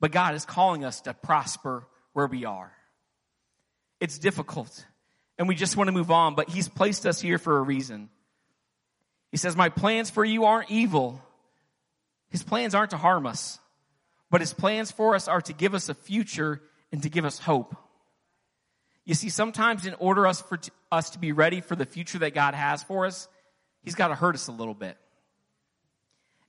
[0.00, 2.72] but God is calling us to prosper where we are.
[4.00, 4.84] It's difficult
[5.38, 8.08] and we just want to move on, but He's placed us here for a reason.
[9.30, 11.22] He says, My plans for you aren't evil.
[12.30, 13.60] His plans aren't to harm us,
[14.30, 16.60] but His plans for us are to give us a future
[16.92, 17.76] and to give us hope.
[19.04, 22.18] You see, sometimes in order us for t- us to be ready for the future
[22.18, 23.28] that God has for us,
[23.82, 24.96] He's got to hurt us a little bit.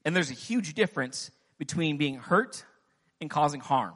[0.03, 2.63] And there's a huge difference between being hurt
[3.21, 3.93] and causing harm.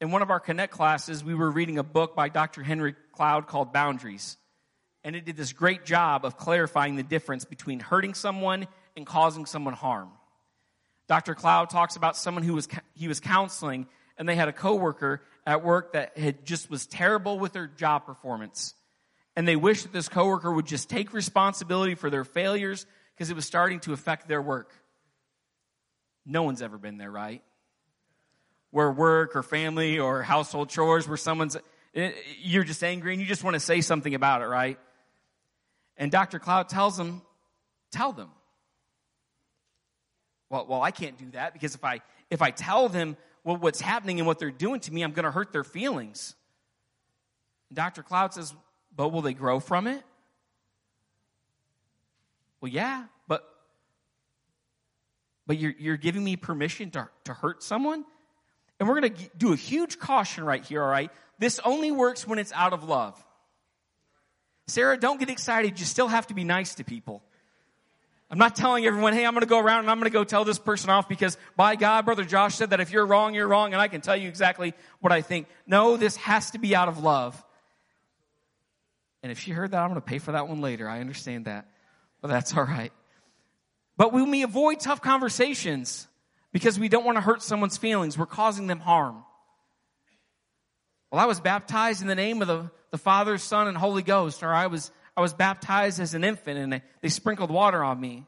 [0.00, 2.62] In one of our Connect classes, we were reading a book by Dr.
[2.62, 4.36] Henry Cloud called Boundaries.
[5.04, 9.46] And it did this great job of clarifying the difference between hurting someone and causing
[9.46, 10.10] someone harm.
[11.12, 11.34] Dr.
[11.34, 15.62] Cloud talks about someone who was he was counseling and they had a coworker at
[15.62, 18.72] work that had just was terrible with their job performance.
[19.36, 23.36] And they wished that this coworker would just take responsibility for their failures because it
[23.36, 24.72] was starting to affect their work.
[26.24, 27.42] No one's ever been there, right?
[28.70, 31.58] Where work or family or household chores where someone's
[31.94, 34.78] eh, you're just angry and you just want to say something about it, right?
[35.98, 36.38] And Dr.
[36.38, 37.20] Cloud tells them,
[37.90, 38.30] tell them.
[40.52, 43.80] Well, well, I can't do that because if I if I tell them well, what's
[43.80, 46.34] happening and what they're doing to me, I'm going to hurt their feelings.
[47.72, 48.02] Dr.
[48.02, 48.54] Cloud says,
[48.94, 50.02] but will they grow from it?
[52.60, 53.48] Well, yeah, but
[55.46, 58.04] but you're you're giving me permission to to hurt someone,
[58.78, 60.82] and we're going to do a huge caution right here.
[60.82, 63.20] All right, this only works when it's out of love.
[64.66, 65.80] Sarah, don't get excited.
[65.80, 67.22] You still have to be nice to people.
[68.32, 70.24] I'm not telling everyone, hey, I'm going to go around and I'm going to go
[70.24, 73.46] tell this person off because by God, Brother Josh said that if you're wrong, you're
[73.46, 75.48] wrong, and I can tell you exactly what I think.
[75.66, 77.44] No, this has to be out of love.
[79.22, 80.88] And if she heard that, I'm going to pay for that one later.
[80.88, 81.68] I understand that.
[82.22, 82.90] But that's all right.
[83.98, 86.08] But when we avoid tough conversations
[86.52, 89.24] because we don't want to hurt someone's feelings, we're causing them harm.
[91.10, 94.42] Well, I was baptized in the name of the, the Father, Son, and Holy Ghost,
[94.42, 98.26] or I was I was baptized as an infant and they, sprinkled water on me.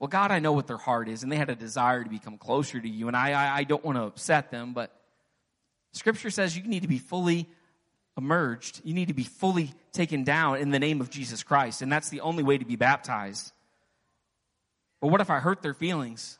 [0.00, 2.36] Well, God, I know what their heart is, and they had a desire to become
[2.36, 4.90] closer to you, and I, I, I don't want to upset them, but
[5.92, 7.48] Scripture says you need to be fully
[8.18, 8.80] emerged.
[8.84, 12.08] You need to be fully taken down in the name of Jesus Christ, and that's
[12.08, 13.52] the only way to be baptized.
[15.00, 16.38] But what if I hurt their feelings?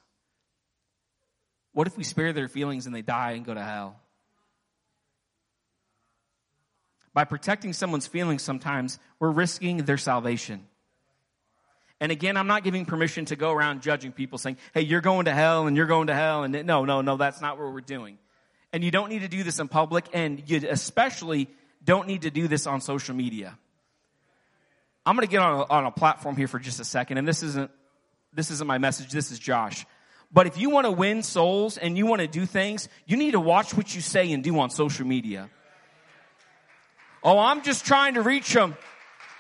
[1.73, 4.01] What if we spare their feelings and they die and go to hell?
[7.15, 10.67] By protecting someone's feelings sometimes, we're risking their salvation.
[12.01, 15.27] And again, I'm not giving permission to go around judging people saying, hey, you're going
[15.27, 16.43] to hell and you're going to hell.
[16.43, 18.19] And no, no, no, that's not what we're doing.
[18.73, 21.49] And you don't need to do this in public and you especially
[21.85, 23.57] don't need to do this on social media.
[25.07, 27.19] I'm going to get on a, on a platform here for just a second.
[27.19, 27.71] And this isn't,
[28.33, 29.13] this isn't my message.
[29.13, 29.87] This is Josh.
[30.33, 33.33] But if you want to win souls and you want to do things, you need
[33.33, 35.49] to watch what you say and do on social media.
[37.25, 38.77] Oh, I'm just trying to reach them.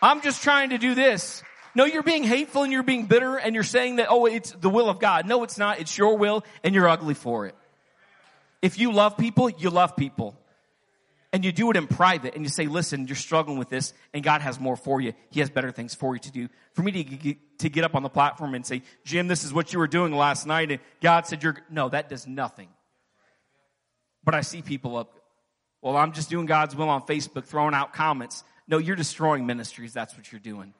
[0.00, 1.42] I'm just trying to do this.
[1.74, 4.70] No, you're being hateful and you're being bitter and you're saying that, oh, it's the
[4.70, 5.26] will of God.
[5.26, 5.80] No, it's not.
[5.80, 7.54] It's your will and you're ugly for it.
[8.62, 10.36] If you love people, you love people.
[11.32, 14.22] And you do it in private and you say, listen, you're struggling with this and
[14.22, 15.14] God has more for you.
[15.30, 16.48] He has better things for you to do.
[16.74, 19.52] For me to get, to get up on the platform and say, Jim, this is
[19.52, 22.68] what you were doing last night and God said you're, no, that does nothing.
[24.22, 25.12] But I see people up,
[25.84, 28.42] well, I'm just doing God's will on Facebook, throwing out comments.
[28.66, 29.92] No, you're destroying ministries.
[29.92, 30.72] That's what you're doing.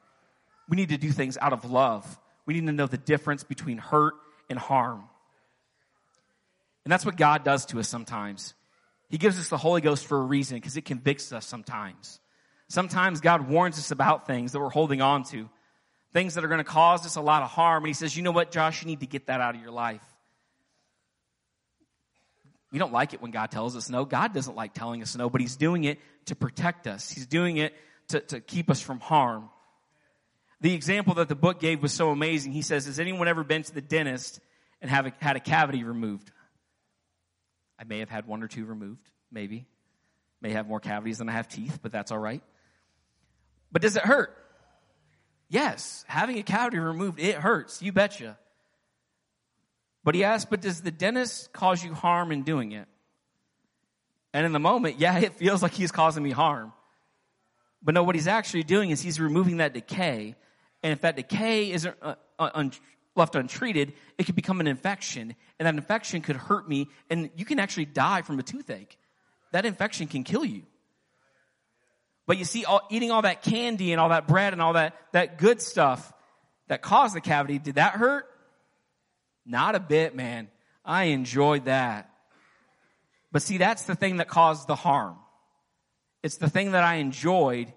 [0.67, 2.19] We need to do things out of love.
[2.47, 4.15] We need to know the difference between hurt
[4.49, 5.03] and harm.
[6.83, 8.55] And that's what God does to us sometimes.
[9.07, 12.19] He gives us the Holy Ghost for a reason because it convicts us sometimes.
[12.67, 15.47] Sometimes God warns us about things that we're holding on to,
[16.13, 17.83] things that are going to cause us a lot of harm.
[17.83, 19.69] And He says, you know what, Josh, you need to get that out of your
[19.69, 20.01] life.
[22.75, 24.03] We don't like it when God tells us no.
[24.03, 27.09] God doesn't like telling us no, but He's doing it to protect us.
[27.09, 27.73] He's doing it
[28.09, 29.49] to, to keep us from harm.
[30.59, 32.51] The example that the book gave was so amazing.
[32.51, 34.41] He says, has anyone ever been to the dentist
[34.81, 36.29] and have a, had a cavity removed?
[37.79, 39.67] I may have had one or two removed, maybe.
[40.41, 42.43] May have more cavities than I have teeth, but that's all right.
[43.71, 44.35] But does it hurt?
[45.47, 47.81] Yes, having a cavity removed, it hurts.
[47.81, 48.37] You betcha.
[50.05, 52.87] But he asked, but does the dentist cause you harm in doing it?
[54.33, 56.71] And in the moment, yeah, it feels like he's causing me harm.
[57.81, 60.35] But no, what he's actually doing is he's removing that decay.
[60.83, 62.71] And if that decay isn't uh, uh un-
[63.15, 65.35] left untreated, it could become an infection.
[65.59, 66.87] And that infection could hurt me.
[67.09, 68.97] And you can actually die from a toothache.
[69.53, 70.63] That infection can kill you.
[72.27, 74.95] But you see, all, eating all that candy and all that bread and all that,
[75.13, 76.13] that good stuff
[76.67, 78.27] that caused the cavity, did that hurt?
[79.45, 80.47] Not a bit, man.
[80.83, 82.09] I enjoyed that.
[83.31, 85.17] But see, that's the thing that caused the harm.
[86.23, 87.71] It's the thing that I enjoyed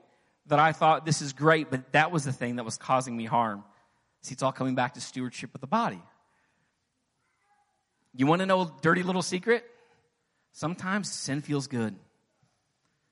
[0.47, 3.25] that I thought this is great, but that was the thing that was causing me
[3.25, 3.64] harm.
[4.23, 6.03] See, it's all coming back to stewardship of the body.
[8.14, 9.64] You want to know a dirty little secret?
[10.53, 11.95] Sometimes sin feels good.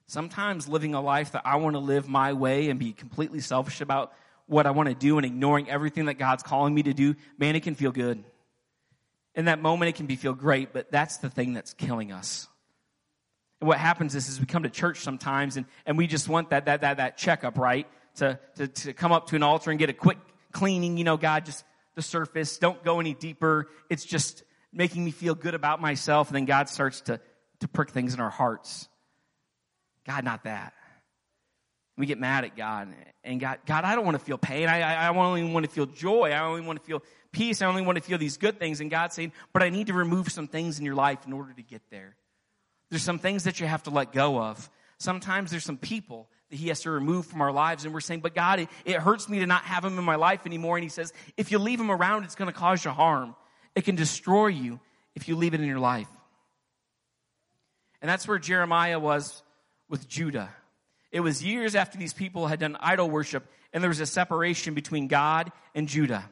[0.06, 3.80] Sometimes living a life that I want to live my way and be completely selfish
[3.80, 4.12] about
[4.46, 7.56] what I want to do and ignoring everything that God's calling me to do, man,
[7.56, 8.22] it can feel good.
[9.36, 12.48] In that moment, it can be feel great, but that's the thing that's killing us.
[13.60, 16.50] And what happens is, is we come to church sometimes and, and we just want
[16.50, 17.86] that, that, that, that checkup, right?
[18.16, 20.18] To, to, to come up to an altar and get a quick
[20.52, 21.64] cleaning, you know, God, just
[21.94, 22.58] the surface.
[22.58, 23.68] Don't go any deeper.
[23.90, 26.28] It's just making me feel good about myself.
[26.28, 27.20] And then God starts to,
[27.60, 28.88] to prick things in our hearts.
[30.06, 30.72] God, not that.
[31.98, 32.94] We get mad at God
[33.26, 34.68] and God, God, I don't want to feel pain.
[34.68, 36.30] I, I, I only want to feel joy.
[36.30, 37.02] I only want to feel
[37.36, 37.60] peace.
[37.60, 38.80] I only want to feel these good things.
[38.80, 41.52] And God's saying, but I need to remove some things in your life in order
[41.52, 42.16] to get there.
[42.90, 44.70] There's some things that you have to let go of.
[44.98, 47.84] Sometimes there's some people that he has to remove from our lives.
[47.84, 50.16] And we're saying, but God, it, it hurts me to not have them in my
[50.16, 50.76] life anymore.
[50.76, 53.36] And he says, if you leave them around, it's going to cause you harm.
[53.74, 54.80] It can destroy you
[55.14, 56.08] if you leave it in your life.
[58.00, 59.42] And that's where Jeremiah was
[59.88, 60.48] with Judah.
[61.12, 64.72] It was years after these people had done idol worship and there was a separation
[64.74, 66.30] between God and Judah.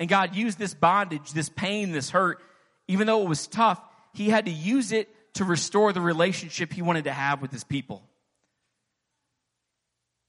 [0.00, 2.40] And God used this bondage, this pain, this hurt,
[2.88, 3.80] even though it was tough,
[4.14, 7.62] he had to use it to restore the relationship he wanted to have with his
[7.62, 8.02] people.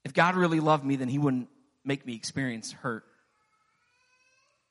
[0.04, 1.48] If God really loved me, then he wouldn't
[1.84, 3.04] make me experience hurt.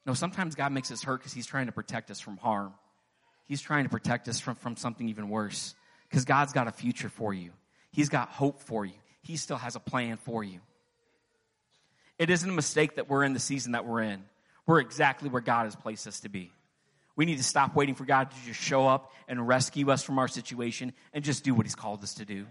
[0.06, 2.74] No, sometimes God makes us hurt because he's trying to protect us from harm.
[3.48, 5.74] He's trying to protect us from, from something even worse.
[6.10, 7.52] Because God's got a future for you.
[7.92, 8.94] He's got hope for you.
[9.24, 10.60] He still has a plan for you.
[12.20, 14.24] It isn't a mistake that we're in the season that we're in.
[14.72, 16.50] We're exactly where God has placed us to be.
[17.18, 20.18] We need to stop waiting for God to just show up and rescue us from
[20.18, 22.46] our situation and just do what He's called us to do.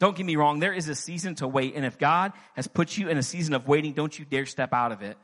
[0.00, 2.96] Don't get me wrong, there is a season to wait, and if God has put
[2.96, 5.16] you in a season of waiting, don't you dare step out of it.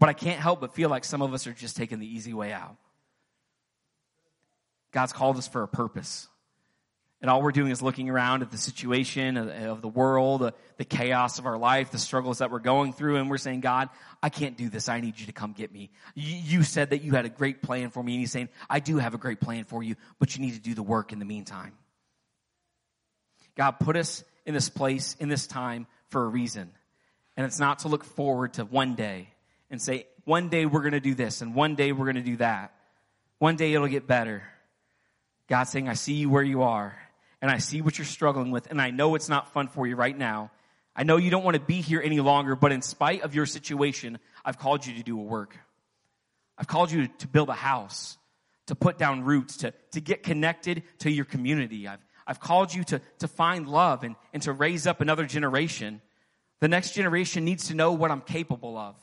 [0.00, 2.34] But I can't help but feel like some of us are just taking the easy
[2.34, 2.74] way out.
[4.90, 6.26] God's called us for a purpose.
[7.22, 10.54] And all we're doing is looking around at the situation of, of the world, the,
[10.76, 13.90] the chaos of our life, the struggles that we're going through, and we're saying, God,
[14.20, 14.88] I can't do this.
[14.88, 15.90] I need you to come get me.
[16.16, 18.80] You, you said that you had a great plan for me, and He's saying, I
[18.80, 21.20] do have a great plan for you, but you need to do the work in
[21.20, 21.74] the meantime.
[23.56, 26.72] God put us in this place, in this time, for a reason.
[27.36, 29.28] And it's not to look forward to one day
[29.70, 32.22] and say, one day we're going to do this, and one day we're going to
[32.22, 32.74] do that.
[33.38, 34.42] One day it'll get better.
[35.48, 36.96] God's saying, I see you where you are
[37.42, 39.96] and I see what you're struggling with, and I know it's not fun for you
[39.96, 40.52] right now.
[40.94, 43.46] I know you don't want to be here any longer, but in spite of your
[43.46, 45.58] situation, I've called you to do a work.
[46.56, 48.16] I've called you to build a house,
[48.68, 51.88] to put down roots, to, to get connected to your community.
[51.88, 56.00] I've, I've called you to, to find love and, and to raise up another generation.
[56.60, 58.94] The next generation needs to know what I'm capable of.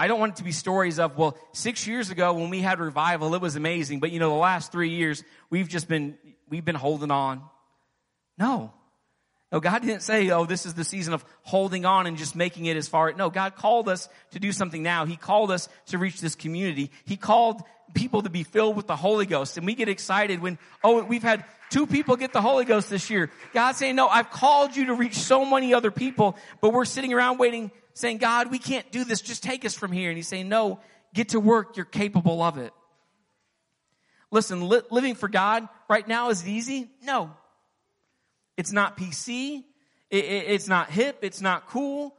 [0.00, 2.80] I don't want it to be stories of, well, six years ago when we had
[2.80, 4.00] revival, it was amazing.
[4.00, 6.16] But you know, the last three years, we've just been,
[6.48, 7.42] we've been holding on.
[8.38, 8.72] No.
[9.52, 12.64] No, God didn't say, oh, this is the season of holding on and just making
[12.64, 13.12] it as far.
[13.12, 15.04] No, God called us to do something now.
[15.04, 16.90] He called us to reach this community.
[17.04, 17.60] He called
[17.92, 19.58] people to be filled with the Holy Ghost.
[19.58, 23.10] And we get excited when, oh, we've had two people get the Holy Ghost this
[23.10, 23.30] year.
[23.52, 27.12] God's saying, no, I've called you to reach so many other people, but we're sitting
[27.12, 29.20] around waiting saying, God, we can't do this.
[29.20, 30.10] Just take us from here.
[30.10, 30.80] And he's saying, no,
[31.14, 31.76] get to work.
[31.76, 32.72] You're capable of it.
[34.30, 36.88] Listen, li- living for God right now is it easy?
[37.02, 37.30] No.
[38.56, 39.64] It's not PC.
[40.10, 41.18] It, it, it's not hip.
[41.22, 42.14] It's not cool.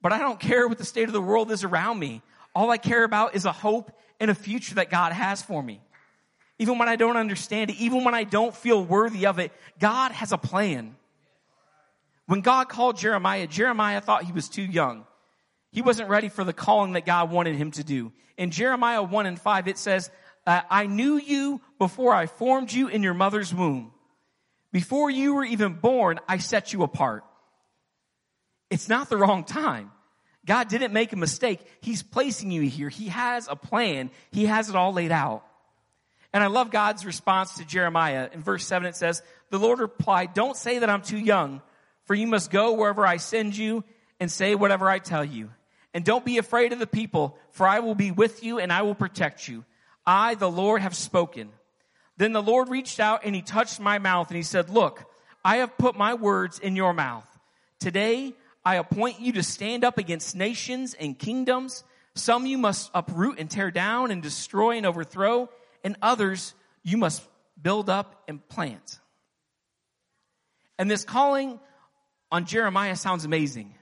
[0.00, 2.22] But I don't care what the state of the world is around me.
[2.54, 5.80] All I care about is a hope and a future that God has for me.
[6.58, 10.12] Even when I don't understand it, even when I don't feel worthy of it, God
[10.12, 10.96] has a plan.
[12.26, 15.04] When God called Jeremiah, Jeremiah thought he was too young.
[15.70, 18.12] He wasn't ready for the calling that God wanted him to do.
[18.36, 20.10] In Jeremiah 1 and 5, it says,
[20.46, 23.92] I knew you before I formed you in your mother's womb.
[24.72, 27.24] Before you were even born, I set you apart.
[28.70, 29.90] It's not the wrong time.
[30.44, 31.60] God didn't make a mistake.
[31.80, 32.88] He's placing you here.
[32.88, 34.10] He has a plan.
[34.30, 35.44] He has it all laid out.
[36.32, 38.28] And I love God's response to Jeremiah.
[38.32, 41.60] In verse 7, it says, The Lord replied, Don't say that I'm too young
[42.04, 43.84] for you must go wherever I send you
[44.20, 45.50] and say whatever I tell you.
[45.94, 48.82] And don't be afraid of the people, for I will be with you and I
[48.82, 49.64] will protect you.
[50.06, 51.50] I, the Lord, have spoken.
[52.16, 55.04] Then the Lord reached out and he touched my mouth and he said, Look,
[55.44, 57.26] I have put my words in your mouth.
[57.78, 58.34] Today
[58.64, 61.84] I appoint you to stand up against nations and kingdoms.
[62.14, 65.48] Some you must uproot and tear down and destroy and overthrow,
[65.82, 67.22] and others you must
[67.60, 69.00] build up and plant.
[70.78, 71.58] And this calling
[72.32, 73.74] on Jeremiah sounds amazing.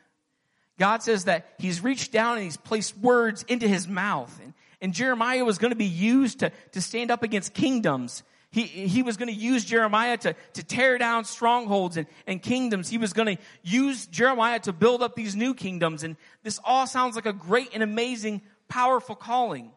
[0.79, 4.39] God says that he's reached down and he's placed words into his mouth.
[4.43, 8.25] And, and Jeremiah was going to be used to, to stand up against kingdoms.
[8.51, 12.89] He, he was going to use Jeremiah to, to tear down strongholds and, and kingdoms.
[12.89, 16.03] He was going to use Jeremiah to build up these new kingdoms.
[16.03, 19.71] And this all sounds like a great and amazing, powerful calling.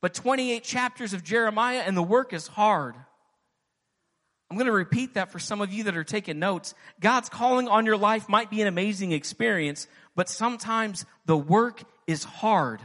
[0.00, 2.96] But 28 chapters of Jeremiah and the work is hard.
[4.50, 6.74] I'm going to repeat that for some of you that are taking notes.
[7.00, 9.86] God's calling on your life might be an amazing experience,
[10.16, 12.80] but sometimes the work is hard.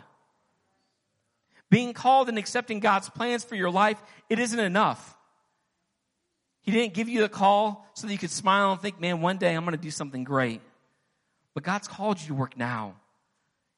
[1.70, 5.16] Being called and accepting God's plans for your life, it isn't enough.
[6.62, 9.38] He didn't give you the call so that you could smile and think, man, one
[9.38, 10.62] day I'm going to do something great.
[11.54, 12.96] But God's called you to work now.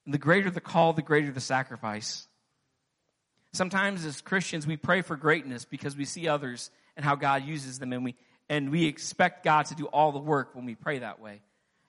[0.06, 2.28] And the greater the call, the greater the sacrifice.
[3.54, 7.80] Sometimes as Christians, we pray for greatness because we see others and how God uses
[7.80, 8.16] them and we,
[8.50, 11.42] and we expect God to do all the work when we pray that way.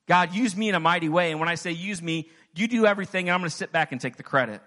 [0.07, 1.31] God, use me in a mighty way.
[1.31, 3.93] And when I say use me, you do everything and I'm going to sit back
[3.93, 4.61] and take the credit.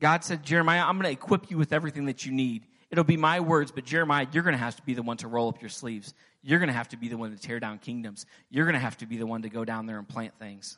[0.00, 2.66] God said, Jeremiah, I'm going to equip you with everything that you need.
[2.90, 5.28] It'll be my words, but Jeremiah, you're going to have to be the one to
[5.28, 6.12] roll up your sleeves.
[6.42, 8.26] You're going to have to be the one to tear down kingdoms.
[8.50, 10.76] You're going to have to be the one to go down there and plant things.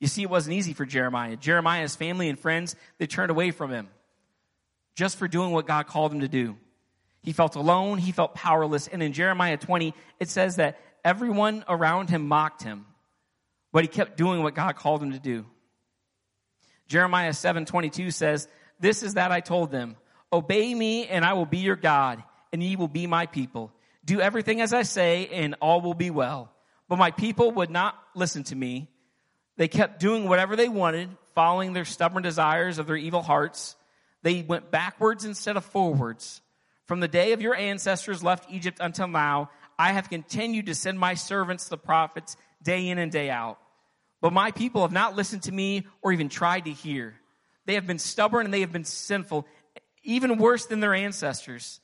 [0.00, 1.36] You see, it wasn't easy for Jeremiah.
[1.36, 3.88] Jeremiah's family and friends, they turned away from him
[4.94, 6.56] just for doing what God called him to do.
[7.22, 8.88] He felt alone, he felt powerless.
[8.88, 12.86] And in Jeremiah 20, it says that everyone around him mocked him,
[13.72, 15.46] but he kept doing what God called him to do.
[16.88, 18.48] Jeremiah 7:22 says,
[18.80, 19.96] "This is that I told them,
[20.32, 22.22] obey me and I will be your God,
[22.52, 23.72] and ye will be my people.
[24.04, 26.50] Do everything as I say and all will be well."
[26.88, 28.88] But my people would not listen to me.
[29.56, 33.76] They kept doing whatever they wanted, following their stubborn desires of their evil hearts.
[34.22, 36.42] They went backwards instead of forwards.
[36.86, 40.98] From the day of your ancestors left Egypt until now, I have continued to send
[40.98, 43.58] my servants, the prophets, day in and day out.
[44.20, 47.14] But my people have not listened to me or even tried to hear.
[47.64, 49.46] They have been stubborn and they have been sinful,
[50.02, 51.80] even worse than their ancestors.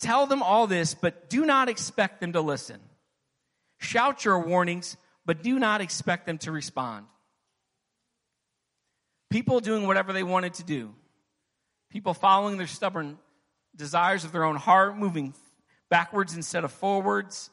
[0.00, 2.80] Tell them all this, but do not expect them to listen.
[3.78, 7.06] Shout your warnings, but do not expect them to respond.
[9.30, 10.94] People doing whatever they wanted to do
[11.90, 13.18] people following their stubborn
[13.76, 15.34] desires of their own heart, moving
[15.88, 17.50] backwards instead of forwards.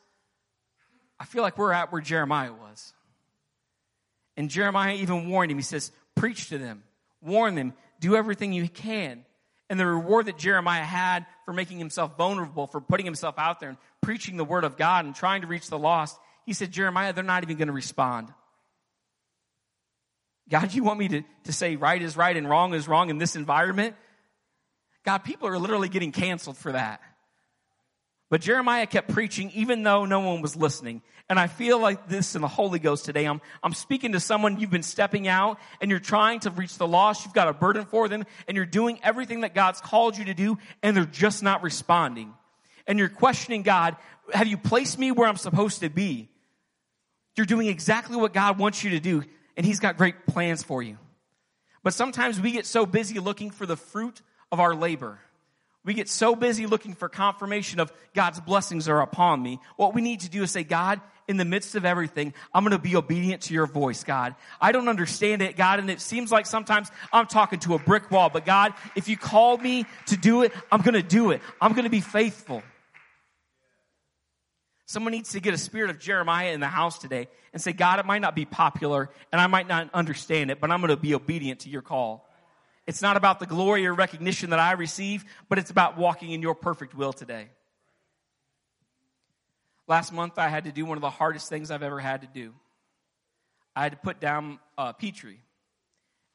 [1.19, 2.93] I feel like we're at where Jeremiah was.
[4.35, 5.57] And Jeremiah even warned him.
[5.57, 6.83] He says, Preach to them,
[7.21, 9.25] warn them, do everything you can.
[9.69, 13.69] And the reward that Jeremiah had for making himself vulnerable, for putting himself out there
[13.69, 17.11] and preaching the word of God and trying to reach the lost, he said, Jeremiah,
[17.11, 18.33] they're not even going to respond.
[20.49, 23.17] God, you want me to, to say right is right and wrong is wrong in
[23.17, 23.95] this environment?
[25.07, 26.99] God, people are literally getting canceled for that.
[28.29, 31.01] But Jeremiah kept preaching even though no one was listening.
[31.29, 33.23] And I feel like this in the Holy Ghost today.
[33.23, 36.85] I'm, I'm speaking to someone, you've been stepping out and you're trying to reach the
[36.85, 37.23] lost.
[37.23, 40.33] You've got a burden for them and you're doing everything that God's called you to
[40.33, 42.33] do and they're just not responding.
[42.85, 43.95] And you're questioning God,
[44.33, 46.27] have you placed me where I'm supposed to be?
[47.37, 49.23] You're doing exactly what God wants you to do
[49.55, 50.97] and He's got great plans for you.
[51.81, 54.21] But sometimes we get so busy looking for the fruit
[54.51, 55.19] of our labor.
[55.83, 59.59] We get so busy looking for confirmation of God's blessings are upon me.
[59.77, 62.75] What we need to do is say, God, in the midst of everything, I'm going
[62.75, 64.35] to be obedient to your voice, God.
[64.59, 68.11] I don't understand it, God, and it seems like sometimes I'm talking to a brick
[68.11, 71.41] wall, but God, if you call me to do it, I'm going to do it.
[71.61, 72.63] I'm going to be faithful.
[74.87, 77.99] Someone needs to get a spirit of Jeremiah in the house today and say, God,
[77.99, 80.97] it might not be popular and I might not understand it, but I'm going to
[80.97, 82.26] be obedient to your call.
[82.87, 86.41] It's not about the glory or recognition that I receive, but it's about walking in
[86.41, 87.49] your perfect will today.
[89.87, 92.27] Last month, I had to do one of the hardest things I've ever had to
[92.27, 92.53] do.
[93.75, 95.41] I had to put down uh, Petrie.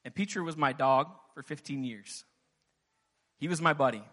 [0.05, 2.23] And Petrie was my dog for 15 years.
[3.39, 4.03] He was my buddy.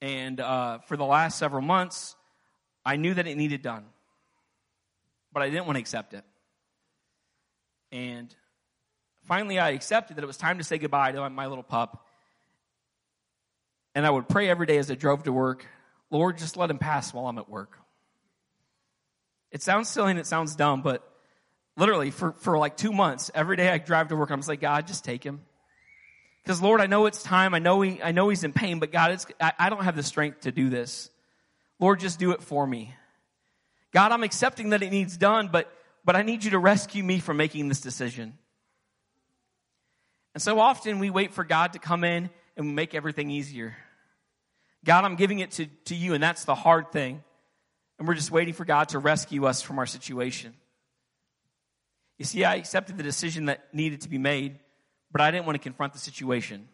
[0.00, 2.16] And uh, for the last several months,
[2.84, 3.84] I knew that it needed done.
[5.32, 6.24] But I didn't want to accept it.
[7.92, 8.34] And
[9.28, 12.06] finally I accepted that it was time to say goodbye to my little pup.
[13.94, 15.66] And I would pray every day as I drove to work,
[16.10, 17.78] Lord, just let him pass while I'm at work.
[19.50, 21.08] It sounds silly and it sounds dumb, but
[21.76, 24.60] literally for, for like two months, every day I drive to work, I'm just like,
[24.60, 25.40] God, just take him.
[26.42, 27.54] Because Lord, I know it's time.
[27.54, 29.96] I know he, I know he's in pain, but God, it's, I, I don't have
[29.96, 31.10] the strength to do this.
[31.78, 32.94] Lord, just do it for me.
[33.92, 35.72] God, I'm accepting that it needs done, but,
[36.04, 38.38] but I need you to rescue me from making this decision.
[40.38, 43.74] And so often we wait for God to come in and make everything easier.
[44.84, 47.24] God, I'm giving it to, to you, and that's the hard thing.
[47.98, 50.54] And we're just waiting for God to rescue us from our situation.
[52.18, 54.60] You see, I accepted the decision that needed to be made,
[55.10, 56.68] but I didn't want to confront the situation.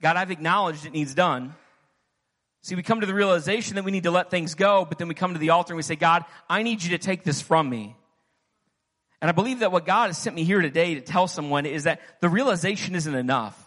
[0.00, 1.54] God, I've acknowledged it needs done.
[2.62, 5.08] See, we come to the realization that we need to let things go, but then
[5.08, 7.42] we come to the altar and we say, God, I need you to take this
[7.42, 7.96] from me.
[9.20, 11.84] And I believe that what God has sent me here today to tell someone is
[11.84, 13.58] that the realization isn't enough,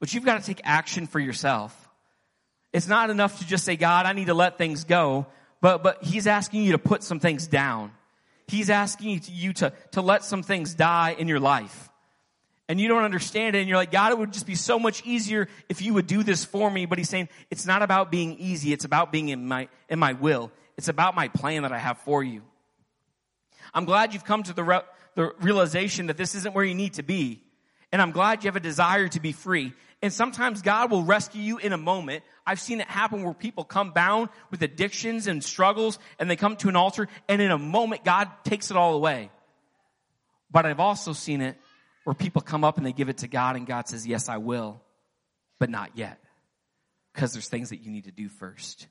[0.00, 1.76] but you've got to take action for yourself.
[2.72, 5.26] It's not enough to just say, God, I need to let things go,
[5.60, 7.92] but, but He's asking you to put some things down.
[8.48, 11.90] He's asking you to, to let some things die in your life.
[12.68, 15.04] And you don't understand it, and you're like, God, it would just be so much
[15.04, 16.86] easier if you would do this for me.
[16.86, 20.14] But He's saying, it's not about being easy, it's about being in my, in my
[20.14, 20.50] will.
[20.78, 22.42] It's about my plan that I have for you.
[23.74, 24.82] I'm glad you've come to the, re-
[25.14, 27.42] the realization that this isn't where you need to be.
[27.90, 29.74] And I'm glad you have a desire to be free.
[30.00, 32.24] And sometimes God will rescue you in a moment.
[32.46, 36.56] I've seen it happen where people come bound with addictions and struggles and they come
[36.56, 39.30] to an altar and in a moment God takes it all away.
[40.50, 41.56] But I've also seen it
[42.04, 44.38] where people come up and they give it to God and God says, yes, I
[44.38, 44.82] will,
[45.60, 46.18] but not yet.
[47.14, 48.88] Because there's things that you need to do first.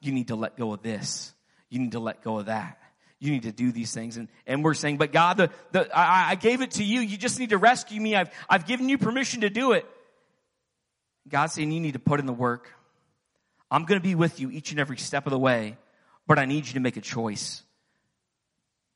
[0.00, 1.34] You need to let go of this.
[1.68, 2.78] You need to let go of that.
[3.20, 4.16] You need to do these things.
[4.16, 7.00] And, and we're saying, but God, the, the, I, I gave it to you.
[7.00, 8.16] You just need to rescue me.
[8.16, 9.86] I've, I've given you permission to do it.
[11.28, 12.72] God's saying you need to put in the work.
[13.70, 15.76] I'm going to be with you each and every step of the way,
[16.26, 17.62] but I need you to make a choice.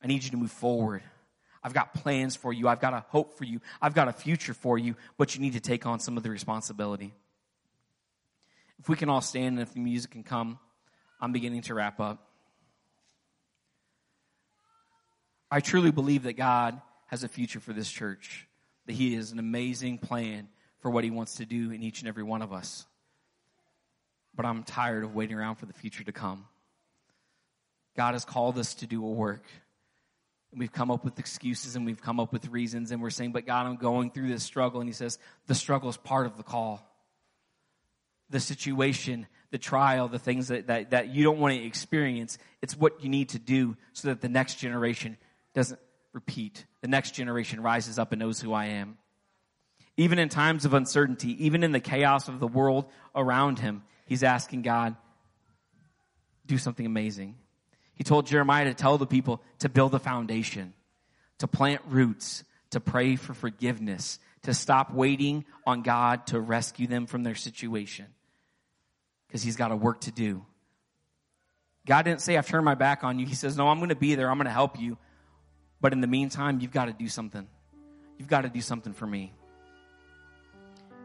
[0.03, 1.03] I need you to move forward.
[1.63, 2.67] I've got plans for you.
[2.67, 3.61] I've got a hope for you.
[3.81, 6.29] I've got a future for you, but you need to take on some of the
[6.29, 7.13] responsibility.
[8.79, 10.59] If we can all stand and if the music can come,
[11.21, 12.27] I'm beginning to wrap up.
[15.55, 18.45] I truly believe that God has a future for this church,
[18.87, 20.49] that He has an amazing plan
[20.81, 22.85] for what he wants to do in each and every one of us.
[24.35, 26.45] But I'm tired of waiting around for the future to come.
[27.95, 29.45] God has called us to do a work.
[30.51, 33.31] And we've come up with excuses and we've come up with reasons and we're saying,
[33.31, 34.81] but God, I'm going through this struggle.
[34.81, 36.85] And he says, the struggle is part of the call.
[38.29, 42.77] The situation, the trial, the things that, that, that you don't want to experience, it's
[42.77, 45.15] what you need to do so that the next generation
[45.55, 45.79] doesn't
[46.13, 46.65] repeat.
[46.81, 48.97] The next generation rises up and knows who I am.
[49.97, 52.85] Even in times of uncertainty, even in the chaos of the world
[53.15, 54.95] around him, he's asking God,
[56.45, 57.35] do something amazing.
[57.95, 60.73] He told Jeremiah to tell the people to build a foundation,
[61.39, 67.07] to plant roots, to pray for forgiveness, to stop waiting on God to rescue them
[67.07, 68.05] from their situation.
[69.27, 70.45] Because he's got a work to do.
[71.85, 73.25] God didn't say, I've turned my back on you.
[73.25, 74.29] He says, No, I'm going to be there.
[74.29, 74.97] I'm going to help you.
[75.81, 77.47] But in the meantime, you've got to do something.
[78.17, 79.33] You've got to do something for me.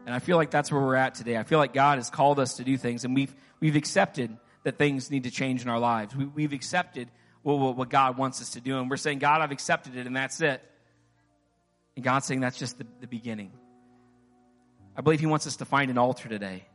[0.05, 1.37] And I feel like that's where we're at today.
[1.37, 4.77] I feel like God has called us to do things, and we've, we've accepted that
[4.77, 6.15] things need to change in our lives.
[6.15, 7.09] We, have accepted
[7.43, 10.15] what, what, God wants us to do, and we're saying, God, I've accepted it, and
[10.15, 10.61] that's it.
[11.95, 13.51] And God's saying that's just the, the beginning.
[14.95, 16.65] I believe He wants us to find an altar today.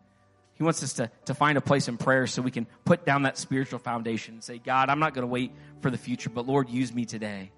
[0.54, 3.22] He wants us to, to find a place in prayer so we can put down
[3.22, 6.46] that spiritual foundation and say, God, I'm not going to wait for the future, but
[6.46, 7.50] Lord, use me today.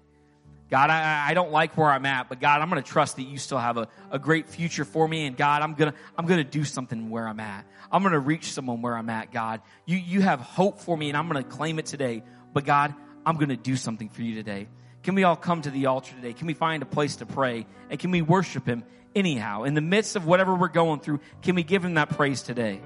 [0.69, 3.23] God, I, I don't like where I'm at, but God, I'm going to trust that
[3.23, 5.25] you still have a, a great future for me.
[5.25, 7.65] And God, I'm going to, I'm going to do something where I'm at.
[7.91, 9.61] I'm going to reach someone where I'm at, God.
[9.85, 12.23] You, you have hope for me and I'm going to claim it today.
[12.53, 12.93] But God,
[13.25, 14.67] I'm going to do something for you today.
[15.01, 16.33] Can we all come to the altar today?
[16.33, 17.65] Can we find a place to pray?
[17.89, 18.83] And can we worship him
[19.15, 19.63] anyhow?
[19.63, 22.81] In the midst of whatever we're going through, can we give him that praise today?